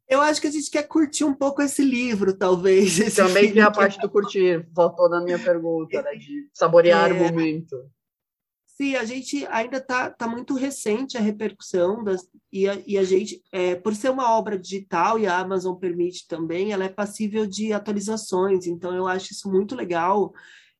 Eu 0.08 0.20
acho 0.20 0.40
que 0.40 0.46
a 0.46 0.50
gente 0.50 0.70
quer 0.70 0.82
curtir 0.82 1.24
um 1.24 1.34
pouco 1.34 1.62
esse 1.62 1.82
livro, 1.82 2.36
talvez. 2.36 2.98
Esse 3.00 3.16
Também 3.16 3.52
tem 3.52 3.62
a 3.62 3.70
parte 3.70 3.98
do 3.98 4.10
curtir, 4.10 4.66
voltou 4.72 5.08
na 5.08 5.20
minha 5.22 5.38
pergunta, 5.38 6.02
né, 6.02 6.14
de 6.14 6.48
saborear 6.52 7.10
é... 7.10 7.14
o 7.14 7.16
momento. 7.16 7.76
Sim, 8.76 8.96
a 8.96 9.04
gente 9.04 9.46
ainda 9.46 9.76
está 9.76 10.10
tá 10.10 10.26
muito 10.26 10.54
recente 10.54 11.16
a 11.16 11.20
repercussão 11.20 12.02
das, 12.02 12.28
e, 12.52 12.68
a, 12.68 12.76
e 12.84 12.98
a 12.98 13.04
gente, 13.04 13.40
é, 13.52 13.76
por 13.76 13.94
ser 13.94 14.10
uma 14.10 14.36
obra 14.36 14.58
digital 14.58 15.16
e 15.16 15.28
a 15.28 15.38
Amazon 15.38 15.76
permite 15.76 16.26
também, 16.26 16.72
ela 16.72 16.84
é 16.84 16.88
passível 16.88 17.46
de 17.46 17.72
atualizações. 17.72 18.66
Então, 18.66 18.92
eu 18.92 19.06
acho 19.06 19.32
isso 19.32 19.48
muito 19.48 19.76
legal. 19.76 20.32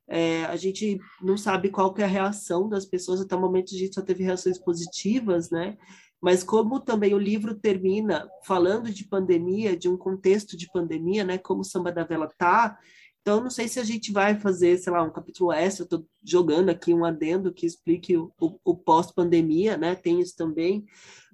É, 0.09 0.45
a 0.47 0.57
gente 0.57 0.99
não 1.23 1.37
sabe 1.37 1.71
qual 1.71 1.95
que 1.95 2.03
é 2.03 2.05
a 2.05 2.09
reação 2.09 2.69
das 2.69 2.85
pessoas 2.85 3.21
até 3.21 3.37
o 3.37 3.41
momento 3.41 3.75
a 3.75 3.79
gente 3.79 3.95
só 3.95 4.03
teve 4.03 4.25
reações 4.25 4.59
positivas, 4.59 5.51
né? 5.51 5.79
Mas 6.25 6.43
como 6.43 6.81
também 6.81 7.13
o 7.13 7.19
livro 7.19 7.55
termina 7.55 8.27
falando 8.43 8.91
de 8.91 9.05
pandemia, 9.05 9.77
de 9.77 9.91
um 9.91 9.97
contexto 9.99 10.57
de 10.57 10.67
pandemia, 10.73 11.23
né, 11.23 11.37
como 11.37 11.61
o 11.61 11.65
Samba 11.65 11.93
da 11.93 12.03
Vela 12.03 12.33
tá, 12.39 12.79
então 13.21 13.43
não 13.43 13.51
sei 13.51 13.69
se 13.69 13.79
a 13.79 13.85
gente 13.85 14.11
vai 14.11 14.41
fazer, 14.41 14.79
sei 14.79 14.91
lá, 14.91 15.03
um 15.03 15.13
capítulo 15.13 15.53
extra, 15.53 15.85
estou 15.85 16.07
jogando 16.25 16.71
aqui 16.71 16.95
um 16.95 17.05
adendo 17.05 17.53
que 17.53 17.67
explique 17.67 18.17
o, 18.17 18.33
o, 18.41 18.59
o 18.65 18.75
pós-pandemia, 18.75 19.77
né, 19.77 19.95
tem 19.95 20.19
isso 20.19 20.35
também, 20.35 20.87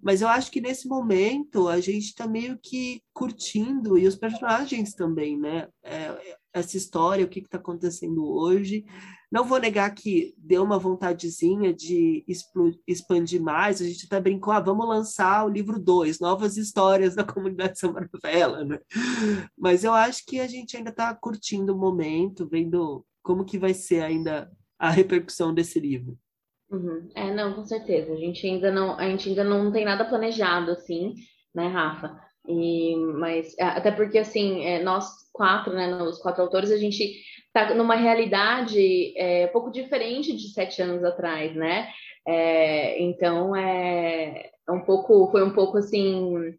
mas 0.03 0.23
eu 0.23 0.29
acho 0.29 0.51
que 0.51 0.61
nesse 0.61 0.89
momento 0.89 1.69
a 1.69 1.79
gente 1.79 2.07
está 2.07 2.27
meio 2.27 2.59
que 2.61 3.01
curtindo, 3.15 3.97
e 3.97 4.09
os 4.09 4.17
personagens 4.17 4.93
também, 4.93 5.39
né, 5.39 5.69
é, 5.85 6.37
essa 6.53 6.77
história, 6.77 7.25
o 7.25 7.29
que 7.29 7.41
está 7.41 7.59
acontecendo 7.59 8.27
hoje, 8.27 8.85
não 9.31 9.45
vou 9.45 9.61
negar 9.61 9.95
que 9.95 10.35
deu 10.37 10.65
uma 10.65 10.79
vontadezinha 10.79 11.73
de 11.73 12.25
expandir 12.87 13.41
mais. 13.41 13.81
A 13.81 13.85
gente 13.85 14.07
até 14.07 14.21
brincou, 14.21 14.53
ah, 14.53 14.61
vamos 14.61 14.89
lançar 14.89 15.47
o 15.47 15.49
livro 15.49 15.79
2, 15.79 16.19
novas 16.19 16.57
histórias 16.57 17.15
da 17.15 17.23
comunidade 17.23 17.79
Samba 17.79 18.09
Novela, 18.13 18.65
né? 18.65 18.79
Mas 19.57 19.85
eu 19.85 19.93
acho 19.93 20.25
que 20.27 20.41
a 20.41 20.49
gente 20.49 20.77
ainda 20.77 20.91
está 20.91 21.15
curtindo 21.15 21.75
o 21.75 21.79
momento, 21.79 22.49
vendo 22.49 23.05
como 23.23 23.45
que 23.45 23.59
vai 23.59 23.73
ser 23.73 24.03
ainda 24.03 24.51
a 24.79 24.91
repercussão 24.91 25.55
desse 25.55 25.79
livro. 25.79 26.19
Uhum. 26.71 27.09
É, 27.15 27.33
não, 27.35 27.55
com 27.55 27.65
certeza. 27.65 28.13
A 28.13 28.17
gente 28.17 28.45
ainda 28.47 28.73
não, 28.73 28.99
a 28.99 29.09
gente 29.11 29.29
ainda 29.29 29.45
não 29.45 29.71
tem 29.71 29.85
nada 29.85 30.05
planejado 30.05 30.71
assim, 30.71 31.15
né, 31.55 31.69
Rafa? 31.69 32.30
E, 32.49 32.97
mas 32.97 33.55
até 33.59 33.91
porque 33.91 34.19
assim, 34.19 34.65
é, 34.65 34.83
nós 34.83 35.07
quatro, 35.33 35.73
né, 35.73 36.03
os 36.03 36.19
quatro 36.19 36.43
autores, 36.43 36.71
a 36.71 36.77
gente 36.77 37.23
está 37.47 37.75
numa 37.75 37.95
realidade 37.95 39.13
é, 39.17 39.47
um 39.47 39.53
pouco 39.53 39.71
diferente 39.71 40.37
de 40.37 40.49
sete 40.53 40.81
anos 40.83 41.05
atrás, 41.05 41.55
né? 41.55 41.89
É, 42.27 43.01
então 43.03 43.55
é, 43.57 44.51
é, 44.69 44.73
um 44.73 44.81
pouco, 44.85 45.31
foi 45.31 45.43
um 45.43 45.53
pouco 45.53 45.79
assim, 45.79 46.55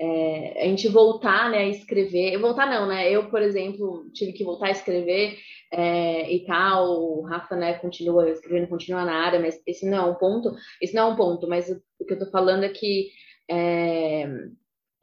é, 0.00 0.62
a 0.64 0.68
gente 0.68 0.88
voltar, 0.88 1.50
né, 1.50 1.58
a 1.58 1.68
escrever, 1.68 2.38
voltar 2.38 2.66
não, 2.68 2.86
né? 2.86 3.10
Eu, 3.10 3.30
por 3.30 3.42
exemplo, 3.42 4.10
tive 4.12 4.32
que 4.32 4.44
voltar 4.44 4.66
a 4.66 4.70
escrever 4.72 5.38
é, 5.72 6.32
e 6.32 6.44
tal. 6.44 6.86
O 6.88 7.22
Rafa, 7.22 7.56
né, 7.56 7.74
continua 7.74 8.30
escrevendo, 8.30 8.68
continua 8.68 9.04
na 9.04 9.24
área, 9.24 9.40
mas 9.40 9.60
esse 9.66 9.88
não 9.88 9.98
é 9.98 10.10
um 10.10 10.14
ponto. 10.14 10.54
Esse 10.80 10.94
não 10.94 11.10
é 11.10 11.12
um 11.12 11.16
ponto, 11.16 11.48
mas 11.48 11.70
o 11.70 12.04
que 12.04 12.14
eu 12.14 12.18
tô 12.18 12.30
falando 12.30 12.64
é 12.64 12.68
que 12.68 13.08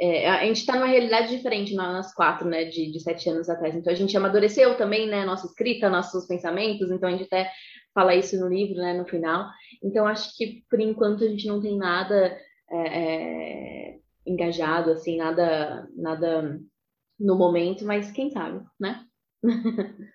é, 0.03 0.29
a 0.29 0.45
gente 0.45 0.57
está 0.57 0.75
numa 0.75 0.87
realidade 0.87 1.33
diferente 1.33 1.73
nós 1.75 2.13
quatro, 2.13 2.45
né, 2.45 2.65
de, 2.65 2.91
de, 2.91 2.99
sete 2.99 3.29
anos 3.29 3.47
atrás. 3.47 3.73
Então 3.73 3.93
a 3.93 3.95
gente 3.95 4.15
amadureceu 4.17 4.75
também, 4.75 5.07
né, 5.07 5.23
nossa 5.23 5.47
escrita, 5.47 5.89
nossos 5.89 6.27
pensamentos. 6.27 6.91
Então 6.91 7.07
a 7.07 7.11
gente 7.13 7.23
até 7.23 7.49
fala 7.93 8.13
isso 8.13 8.37
no 8.37 8.49
livro, 8.49 8.75
né, 8.75 8.93
no 8.93 9.05
final. 9.05 9.49
Então 9.81 10.05
acho 10.05 10.35
que 10.35 10.61
por 10.69 10.81
enquanto 10.81 11.23
a 11.23 11.27
gente 11.27 11.47
não 11.47 11.61
tem 11.61 11.77
nada 11.77 12.37
é, 12.69 12.77
é, 12.79 13.99
engajado, 14.27 14.91
assim, 14.91 15.15
nada, 15.15 15.87
nada 15.95 16.59
no 17.17 17.37
momento, 17.37 17.85
mas 17.85 18.11
quem 18.11 18.29
sabe, 18.29 18.61
né? 18.77 19.05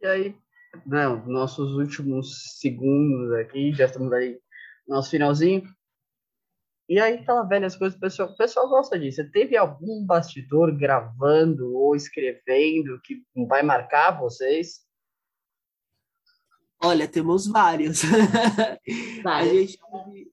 e 0.00 0.06
aí, 0.06 0.34
não, 0.86 1.26
nossos 1.26 1.74
últimos 1.74 2.58
segundos 2.58 3.30
aqui, 3.32 3.72
já 3.72 3.84
estamos 3.84 4.10
aí 4.10 4.38
no 4.88 4.96
nosso 4.96 5.10
finalzinho. 5.10 5.64
E 6.90 6.98
aí, 6.98 7.14
aquela 7.14 7.44
velhas 7.44 7.76
coisas, 7.76 7.96
o 7.96 8.00
pessoal, 8.00 8.28
o 8.30 8.36
pessoal 8.36 8.68
gosta 8.68 8.98
disso. 8.98 9.22
Você 9.22 9.30
teve 9.30 9.56
algum 9.56 10.04
bastidor 10.04 10.76
gravando 10.76 11.72
ou 11.72 11.94
escrevendo 11.94 13.00
que 13.04 13.22
vai 13.46 13.62
marcar 13.62 14.18
vocês? 14.18 14.80
Olha, 16.82 17.06
temos 17.06 17.46
vários. 17.46 18.02
vários. 19.22 19.52
Gente, 19.52 19.78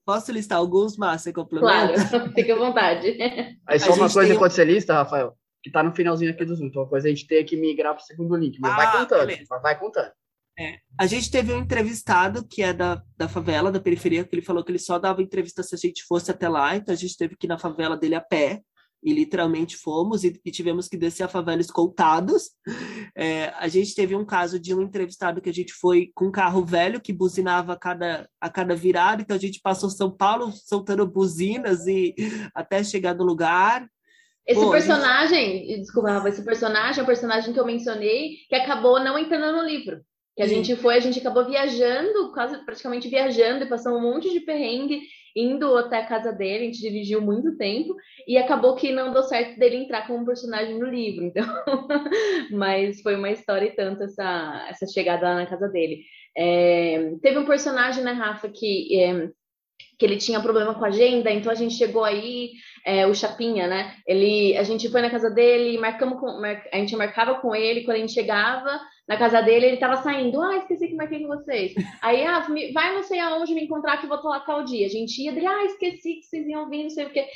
posso 0.04 0.32
listar 0.32 0.58
alguns, 0.58 0.96
Márcia, 0.96 1.32
complementa? 1.32 1.94
Claro, 1.94 2.32
fique 2.34 2.50
à 2.50 2.56
vontade. 2.56 3.16
Aí 3.64 3.78
só 3.78 3.92
a 3.92 3.94
uma 3.94 4.12
coisa 4.12 4.34
enquanto 4.34 4.50
você 4.50 4.64
lista, 4.64 4.94
Rafael, 4.94 5.38
que 5.62 5.70
tá 5.70 5.84
no 5.84 5.94
finalzinho 5.94 6.32
aqui 6.32 6.44
do 6.44 6.56
Zoom. 6.56 6.66
Então, 6.66 6.82
uma 6.82 6.88
coisa 6.88 7.06
a 7.06 7.10
gente 7.10 7.28
tem 7.28 7.44
que 7.44 7.56
migrar 7.56 7.94
para 7.94 8.02
o 8.02 8.04
segundo 8.04 8.34
link, 8.34 8.58
mas 8.58 8.72
ah, 8.72 8.76
vai 8.76 8.98
contando, 8.98 9.32
mas 9.48 9.62
vai 9.62 9.78
contando. 9.78 10.10
É. 10.58 10.78
A 10.98 11.06
gente 11.06 11.30
teve 11.30 11.52
um 11.52 11.60
entrevistado 11.60 12.44
que 12.44 12.62
é 12.62 12.72
da, 12.72 13.00
da 13.16 13.28
favela, 13.28 13.70
da 13.70 13.80
periferia, 13.80 14.24
que 14.24 14.34
ele 14.34 14.44
falou 14.44 14.64
que 14.64 14.72
ele 14.72 14.78
só 14.78 14.98
dava 14.98 15.22
entrevista 15.22 15.62
se 15.62 15.74
a 15.74 15.78
gente 15.78 16.02
fosse 16.04 16.32
até 16.32 16.48
lá, 16.48 16.74
então 16.74 16.92
a 16.92 16.98
gente 16.98 17.16
teve 17.16 17.36
que 17.36 17.46
ir 17.46 17.48
na 17.48 17.58
favela 17.58 17.96
dele 17.96 18.16
a 18.16 18.20
pé, 18.20 18.60
e 19.00 19.12
literalmente 19.12 19.76
fomos, 19.76 20.24
e, 20.24 20.40
e 20.44 20.50
tivemos 20.50 20.88
que 20.88 20.96
descer 20.96 21.22
a 21.22 21.28
favela 21.28 21.60
escoltados. 21.60 22.50
É, 23.16 23.52
a 23.56 23.68
gente 23.68 23.94
teve 23.94 24.16
um 24.16 24.24
caso 24.24 24.58
de 24.58 24.74
um 24.74 24.82
entrevistado 24.82 25.40
que 25.40 25.48
a 25.48 25.54
gente 25.54 25.72
foi 25.72 26.10
com 26.14 26.26
um 26.26 26.32
carro 26.32 26.64
velho 26.64 27.00
que 27.00 27.12
buzinava 27.12 27.74
a 27.74 27.78
cada, 27.78 28.28
a 28.40 28.50
cada 28.50 28.74
virada, 28.74 29.22
então 29.22 29.36
a 29.36 29.40
gente 29.40 29.60
passou 29.60 29.88
São 29.88 30.10
Paulo 30.10 30.50
soltando 30.52 31.06
buzinas 31.06 31.86
e 31.86 32.14
até 32.54 32.82
chegar 32.82 33.14
no 33.14 33.24
lugar. 33.24 33.88
Esse 34.44 34.60
Pô, 34.60 34.70
personagem, 34.70 35.66
gente... 35.66 35.80
desculpa, 35.80 36.28
esse 36.28 36.42
personagem 36.44 37.00
é 37.00 37.02
um 37.02 37.06
personagem 37.06 37.52
que 37.52 37.60
eu 37.60 37.66
mencionei 37.66 38.38
que 38.48 38.56
acabou 38.56 38.98
não 38.98 39.18
entrando 39.18 39.56
no 39.56 39.62
livro. 39.62 40.00
Que 40.38 40.44
a 40.44 40.46
Sim. 40.46 40.62
gente 40.62 40.76
foi, 40.76 40.94
a 40.94 41.00
gente 41.00 41.18
acabou 41.18 41.44
viajando, 41.44 42.30
quase 42.32 42.64
praticamente 42.64 43.08
viajando 43.08 43.64
e 43.64 43.68
passando 43.68 43.96
um 43.96 44.00
monte 44.00 44.30
de 44.30 44.38
perrengue 44.38 45.00
indo 45.34 45.76
até 45.76 45.98
a 45.98 46.06
casa 46.06 46.30
dele, 46.30 46.62
a 46.62 46.66
gente 46.66 46.78
dirigiu 46.78 47.20
muito 47.20 47.56
tempo 47.56 47.96
e 48.24 48.38
acabou 48.38 48.76
que 48.76 48.92
não 48.92 49.12
deu 49.12 49.24
certo 49.24 49.58
dele 49.58 49.78
entrar 49.78 50.06
como 50.06 50.24
personagem 50.24 50.78
no 50.78 50.86
livro, 50.86 51.24
então, 51.24 51.44
mas 52.52 53.00
foi 53.00 53.16
uma 53.16 53.32
história 53.32 53.66
e 53.66 53.74
tanto 53.74 54.04
essa, 54.04 54.66
essa 54.70 54.86
chegada 54.86 55.28
lá 55.28 55.34
na 55.34 55.46
casa 55.46 55.66
dele. 55.66 56.04
É, 56.36 57.14
teve 57.20 57.36
um 57.36 57.44
personagem, 57.44 58.04
né, 58.04 58.12
Rafa, 58.12 58.48
que 58.48 58.96
é, 58.96 59.30
que 59.98 60.06
ele 60.06 60.16
tinha 60.16 60.40
problema 60.40 60.74
com 60.74 60.84
a 60.84 60.88
agenda, 60.88 61.30
então 61.30 61.50
a 61.50 61.56
gente 61.56 61.74
chegou 61.74 62.04
aí, 62.04 62.52
é, 62.84 63.06
o 63.06 63.14
Chapinha, 63.14 63.66
né? 63.66 63.96
Ele, 64.06 64.56
a 64.56 64.62
gente 64.62 64.88
foi 64.88 65.02
na 65.02 65.10
casa 65.10 65.28
dele, 65.28 65.76
marcamos 65.76 66.20
com, 66.20 66.40
mar, 66.40 66.62
a 66.72 66.76
gente 66.76 66.94
marcava 66.94 67.34
com 67.40 67.54
ele, 67.54 67.82
quando 67.82 67.96
a 67.96 68.00
gente 68.00 68.12
chegava 68.12 68.80
na 69.08 69.16
casa 69.16 69.40
dele, 69.40 69.66
ele 69.66 69.76
tava 69.76 69.96
saindo, 69.96 70.40
ah, 70.40 70.56
esqueci 70.58 70.86
que 70.86 70.94
marquei 70.94 71.20
com 71.20 71.26
vocês. 71.26 71.74
Aí, 72.00 72.24
ah, 72.24 72.46
vai 72.72 72.94
não 72.94 73.02
sei 73.02 73.18
aonde 73.18 73.54
me 73.54 73.64
encontrar 73.64 73.96
que 73.96 74.04
eu 74.04 74.08
vou 74.08 74.18
estar 74.18 74.28
lá 74.28 74.40
tal 74.40 74.64
dia. 74.64 74.86
A 74.86 74.90
gente 74.90 75.20
ia, 75.20 75.32
dele, 75.32 75.46
ah, 75.46 75.64
esqueci 75.64 76.16
que 76.16 76.26
vocês 76.26 76.46
iam 76.46 76.68
vir, 76.70 76.84
não 76.84 76.90
sei 76.90 77.06
o 77.06 77.10
quê. 77.10 77.26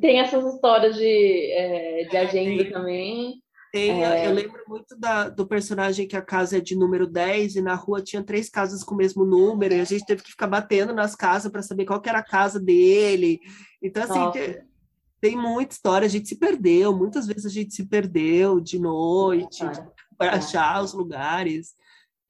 Tem 0.00 0.18
essas 0.18 0.44
histórias 0.54 0.96
de, 0.96 1.52
é, 1.52 2.04
de 2.10 2.16
agenda 2.16 2.64
também. 2.70 3.40
Tem, 3.72 4.04
é... 4.04 4.26
Eu 4.26 4.32
lembro 4.32 4.62
muito 4.66 4.96
da, 4.96 5.28
do 5.28 5.46
personagem 5.46 6.06
que 6.06 6.16
a 6.16 6.22
casa 6.22 6.58
é 6.58 6.60
de 6.60 6.76
número 6.76 7.06
10 7.06 7.56
e 7.56 7.62
na 7.62 7.74
rua 7.74 8.02
tinha 8.02 8.22
três 8.22 8.48
casas 8.48 8.82
com 8.82 8.94
o 8.94 8.98
mesmo 8.98 9.24
número 9.24 9.74
e 9.74 9.80
a 9.80 9.84
gente 9.84 10.06
teve 10.06 10.22
que 10.22 10.30
ficar 10.30 10.46
batendo 10.46 10.94
nas 10.94 11.14
casas 11.14 11.50
para 11.50 11.62
saber 11.62 11.84
qual 11.84 12.02
era 12.04 12.18
a 12.18 12.24
casa 12.24 12.58
dele. 12.58 13.40
Então, 13.82 14.02
assim, 14.02 14.30
tem, 14.32 14.62
tem, 15.20 15.36
muita 15.36 15.74
história. 15.74 16.06
A 16.06 16.10
gente 16.10 16.28
se 16.28 16.38
perdeu, 16.38 16.96
muitas 16.96 17.26
vezes 17.26 17.46
a 17.46 17.50
gente 17.50 17.74
se 17.74 17.86
perdeu 17.86 18.60
de 18.60 18.78
noite 18.78 19.64
para 20.16 20.32
é. 20.32 20.36
achar 20.36 20.82
os 20.82 20.92
lugares, 20.92 21.74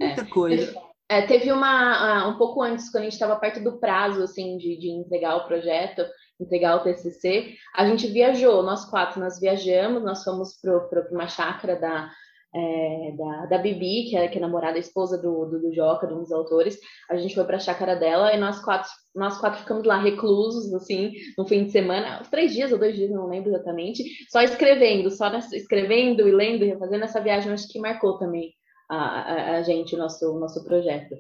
muita 0.01 0.23
é. 0.23 0.27
coisa. 0.27 0.89
É, 1.11 1.23
teve 1.23 1.51
uma, 1.51 2.29
um 2.29 2.37
pouco 2.37 2.61
antes, 2.61 2.91
quando 2.91 3.03
a 3.03 3.05
gente 3.05 3.15
estava 3.15 3.37
perto 3.37 3.65
do 3.65 3.79
prazo, 3.79 4.23
assim, 4.23 4.59
de, 4.59 4.79
de 4.79 4.91
entregar 4.91 5.37
o 5.37 5.47
projeto, 5.47 6.05
entregar 6.41 6.77
o 6.77 6.85
TCC, 6.85 7.55
a 7.75 7.87
gente 7.87 8.07
viajou, 8.07 8.63
nós 8.63 8.85
quatro, 8.89 9.21
nós 9.21 9.41
viajamos, 9.41 10.03
nós 10.03 10.23
fomos 10.23 10.59
para 10.61 11.09
uma 11.11 11.27
chácara 11.27 11.77
da, 11.77 12.11
é, 12.55 13.13
da, 13.17 13.47
da 13.47 13.59
Bibi, 13.59 14.09
que 14.09 14.17
é, 14.17 14.29
que 14.29 14.39
é 14.39 14.41
namorada, 14.41 14.79
esposa 14.79 15.19
do, 15.19 15.45
do, 15.47 15.61
do 15.61 15.75
Joca, 15.75 16.07
de 16.07 16.15
um 16.15 16.21
dos 16.21 16.33
autores, 16.33 16.79
a 17.11 17.17
gente 17.17 17.35
foi 17.35 17.45
para 17.45 17.57
a 17.57 17.61
chácara 17.61 17.95
dela 17.95 18.33
e 18.33 18.39
nós 18.39 18.61
quatro, 18.65 18.91
nós 19.15 19.39
quatro 19.39 19.61
ficamos 19.61 19.85
lá 19.85 19.99
reclusos, 19.99 20.73
assim, 20.73 21.13
no 21.37 21.47
fim 21.47 21.65
de 21.65 21.73
semana, 21.73 22.23
três 22.31 22.53
dias 22.53 22.73
ou 22.73 22.79
dois 22.79 22.97
dias, 22.97 23.11
não 23.11 23.27
lembro 23.27 23.51
exatamente, 23.51 24.03
só 24.31 24.41
escrevendo, 24.43 25.11
só 25.11 25.31
nessa, 25.31 25.57
escrevendo 25.57 26.27
e 26.27 26.33
lendo 26.33 26.65
e 26.65 26.79
fazendo 26.79 27.05
essa 27.05 27.21
viagem, 27.21 27.53
acho 27.53 27.69
que 27.69 27.81
marcou 27.81 28.19
também 28.19 28.53
a, 28.89 28.97
a, 28.97 29.57
a 29.57 29.63
gente, 29.63 29.95
o 29.95 29.99
nosso, 29.99 30.39
nosso 30.39 30.65
projeto. 30.65 31.15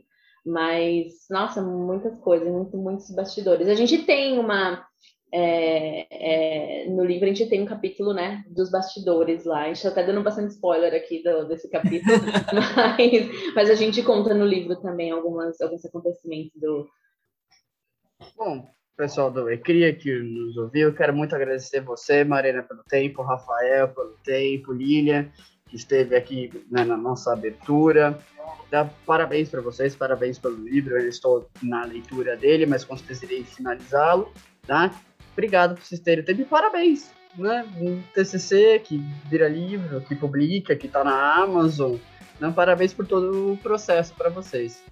Mas, 0.46 1.26
nossa, 1.28 1.60
muitas 1.60 2.18
coisas, 2.20 2.48
muito, 2.48 2.74
muitos 2.78 3.10
bastidores. 3.14 3.68
A 3.68 3.74
gente 3.74 3.98
tem 4.04 4.38
uma 4.38 4.87
é, 5.32 6.06
é, 6.10 6.88
no 6.88 7.04
livro 7.04 7.26
a 7.26 7.28
gente 7.28 7.48
tem 7.48 7.62
um 7.62 7.66
capítulo, 7.66 8.14
né, 8.14 8.44
dos 8.48 8.70
bastidores 8.70 9.44
lá. 9.44 9.62
A 9.62 9.66
gente 9.66 9.76
está 9.76 9.90
até 9.90 10.04
dando 10.04 10.22
bastante 10.22 10.52
spoiler 10.52 10.94
aqui 10.94 11.22
do, 11.22 11.46
desse 11.46 11.68
capítulo, 11.68 12.16
mas, 12.54 13.54
mas, 13.54 13.70
a 13.70 13.74
gente 13.74 14.02
conta 14.02 14.32
no 14.34 14.46
livro 14.46 14.76
também 14.76 15.10
algumas, 15.10 15.60
alguns 15.60 15.84
acontecimentos 15.84 16.58
do. 16.58 16.88
Bom, 18.36 18.66
pessoal 18.96 19.30
do 19.30 19.50
Ecria 19.50 19.94
que 19.94 20.12
nos 20.18 20.56
ouviu, 20.56 20.94
quero 20.94 21.14
muito 21.14 21.34
agradecer 21.34 21.80
você, 21.80 22.24
Marina, 22.24 22.62
pelo 22.62 22.82
tempo, 22.84 23.22
Rafael, 23.22 23.88
pelo 23.88 24.16
tempo, 24.24 24.72
Lilian, 24.72 25.30
que 25.68 25.76
esteve 25.76 26.16
aqui 26.16 26.50
né, 26.70 26.84
na 26.84 26.96
nossa 26.96 27.32
abertura. 27.32 28.18
Dá 28.70 28.86
parabéns 29.06 29.50
para 29.50 29.60
vocês, 29.60 29.94
parabéns 29.94 30.38
pelo 30.38 30.56
livro. 30.56 30.98
Eu 30.98 31.08
estou 31.08 31.48
na 31.62 31.84
leitura 31.84 32.36
dele, 32.36 32.66
mas 32.66 32.82
com 32.82 32.96
certeza 32.96 33.26
irei 33.26 33.44
finalizá-lo. 33.44 34.32
Tá? 34.66 34.92
Obrigado 35.38 35.76
por 35.76 35.84
vocês 35.84 36.00
terem 36.00 36.24
tempo 36.24 36.40
e 36.40 36.44
parabéns, 36.44 37.12
né? 37.36 37.64
Um 37.80 38.02
TCC 38.12 38.80
que 38.80 39.00
vira 39.30 39.48
livro, 39.48 40.00
que 40.00 40.16
publica, 40.16 40.74
que 40.74 40.86
está 40.86 41.04
na 41.04 41.42
Amazon. 41.42 41.94
Né? 42.40 42.52
Parabéns 42.54 42.92
por 42.92 43.06
todo 43.06 43.52
o 43.52 43.56
processo 43.58 44.12
para 44.14 44.30
vocês. 44.30 44.82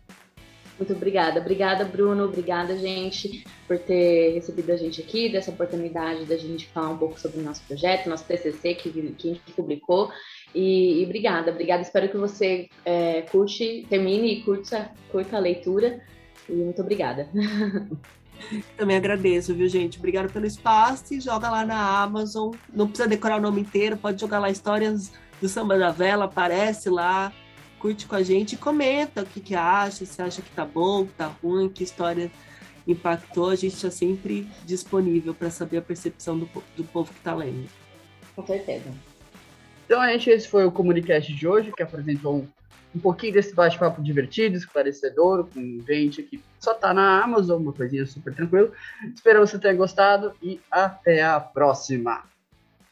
Muito 0.78 0.92
obrigada. 0.92 1.40
Obrigada, 1.40 1.84
Bruno. 1.84 2.26
Obrigada, 2.26 2.76
gente, 2.76 3.44
por 3.66 3.78
ter 3.78 4.34
recebido 4.34 4.70
a 4.70 4.76
gente 4.76 5.00
aqui, 5.00 5.28
dessa 5.28 5.50
oportunidade 5.50 6.26
da 6.26 6.36
gente 6.36 6.68
falar 6.68 6.90
um 6.90 6.98
pouco 6.98 7.18
sobre 7.18 7.40
o 7.40 7.42
nosso 7.42 7.62
projeto, 7.66 8.08
nosso 8.08 8.24
TCC 8.24 8.74
que, 8.74 8.90
que 8.90 9.30
a 9.30 9.34
gente 9.34 9.52
publicou. 9.52 10.12
E, 10.54 11.00
e 11.00 11.04
obrigada, 11.04 11.50
obrigada. 11.50 11.82
Espero 11.82 12.08
que 12.08 12.16
você 12.16 12.68
é, 12.84 13.22
curte, 13.22 13.84
termine 13.88 14.34
e 14.34 14.42
curta, 14.42 14.92
curta 15.10 15.38
a 15.38 15.40
leitura. 15.40 16.00
E 16.48 16.52
muito 16.52 16.80
obrigada. 16.82 17.28
Também 18.76 18.96
agradeço, 18.96 19.54
viu, 19.54 19.68
gente? 19.68 19.98
Obrigada 19.98 20.28
pelo 20.28 20.46
espaço 20.46 21.14
e 21.14 21.20
joga 21.20 21.50
lá 21.50 21.64
na 21.64 22.02
Amazon. 22.02 22.54
Não 22.72 22.86
precisa 22.86 23.08
decorar 23.08 23.38
o 23.38 23.40
nome 23.40 23.60
inteiro, 23.60 23.96
pode 23.96 24.20
jogar 24.20 24.38
lá 24.38 24.50
histórias 24.50 25.12
do 25.40 25.48
Samba 25.48 25.78
da 25.78 25.90
Vela, 25.90 26.26
aparece 26.26 26.88
lá, 26.88 27.32
curte 27.78 28.06
com 28.06 28.14
a 28.14 28.22
gente 28.22 28.54
e 28.54 28.58
comenta 28.58 29.22
o 29.22 29.26
que, 29.26 29.40
que 29.40 29.54
acha, 29.54 30.04
se 30.04 30.20
acha 30.20 30.42
que 30.42 30.50
tá 30.50 30.64
bom, 30.64 31.06
que 31.06 31.12
tá 31.12 31.26
ruim, 31.42 31.68
que 31.68 31.84
história 31.84 32.30
impactou. 32.86 33.50
A 33.50 33.56
gente 33.56 33.74
está 33.74 33.90
sempre 33.90 34.48
disponível 34.64 35.34
para 35.34 35.50
saber 35.50 35.78
a 35.78 35.82
percepção 35.82 36.38
do, 36.38 36.48
do 36.76 36.84
povo 36.84 37.12
que 37.12 37.18
está 37.18 37.34
lendo. 37.34 37.68
Com 38.34 38.46
certeza. 38.46 38.92
Então, 39.84 40.04
gente, 40.06 40.30
esse 40.30 40.48
foi 40.48 40.64
o 40.64 40.72
Comunicast 40.72 41.32
de 41.32 41.46
hoje, 41.46 41.72
que 41.72 41.82
apresentou 41.82 42.38
um, 42.38 42.48
um 42.96 42.98
pouquinho 42.98 43.34
desse 43.34 43.54
bate-papo 43.54 44.02
divertido, 44.02 44.56
esclarecedor, 44.56 45.46
com 45.52 45.84
gente 45.86 46.22
que 46.22 46.42
só 46.58 46.72
tá 46.72 46.94
na 46.94 47.22
Amazon, 47.22 47.62
uma 47.62 47.72
coisinha 47.72 48.06
super 48.06 48.34
tranquila. 48.34 48.72
Espero 49.14 49.46
você 49.46 49.58
ter 49.58 49.74
gostado 49.74 50.32
e 50.42 50.58
até 50.70 51.22
a 51.22 51.38
próxima! 51.38 52.24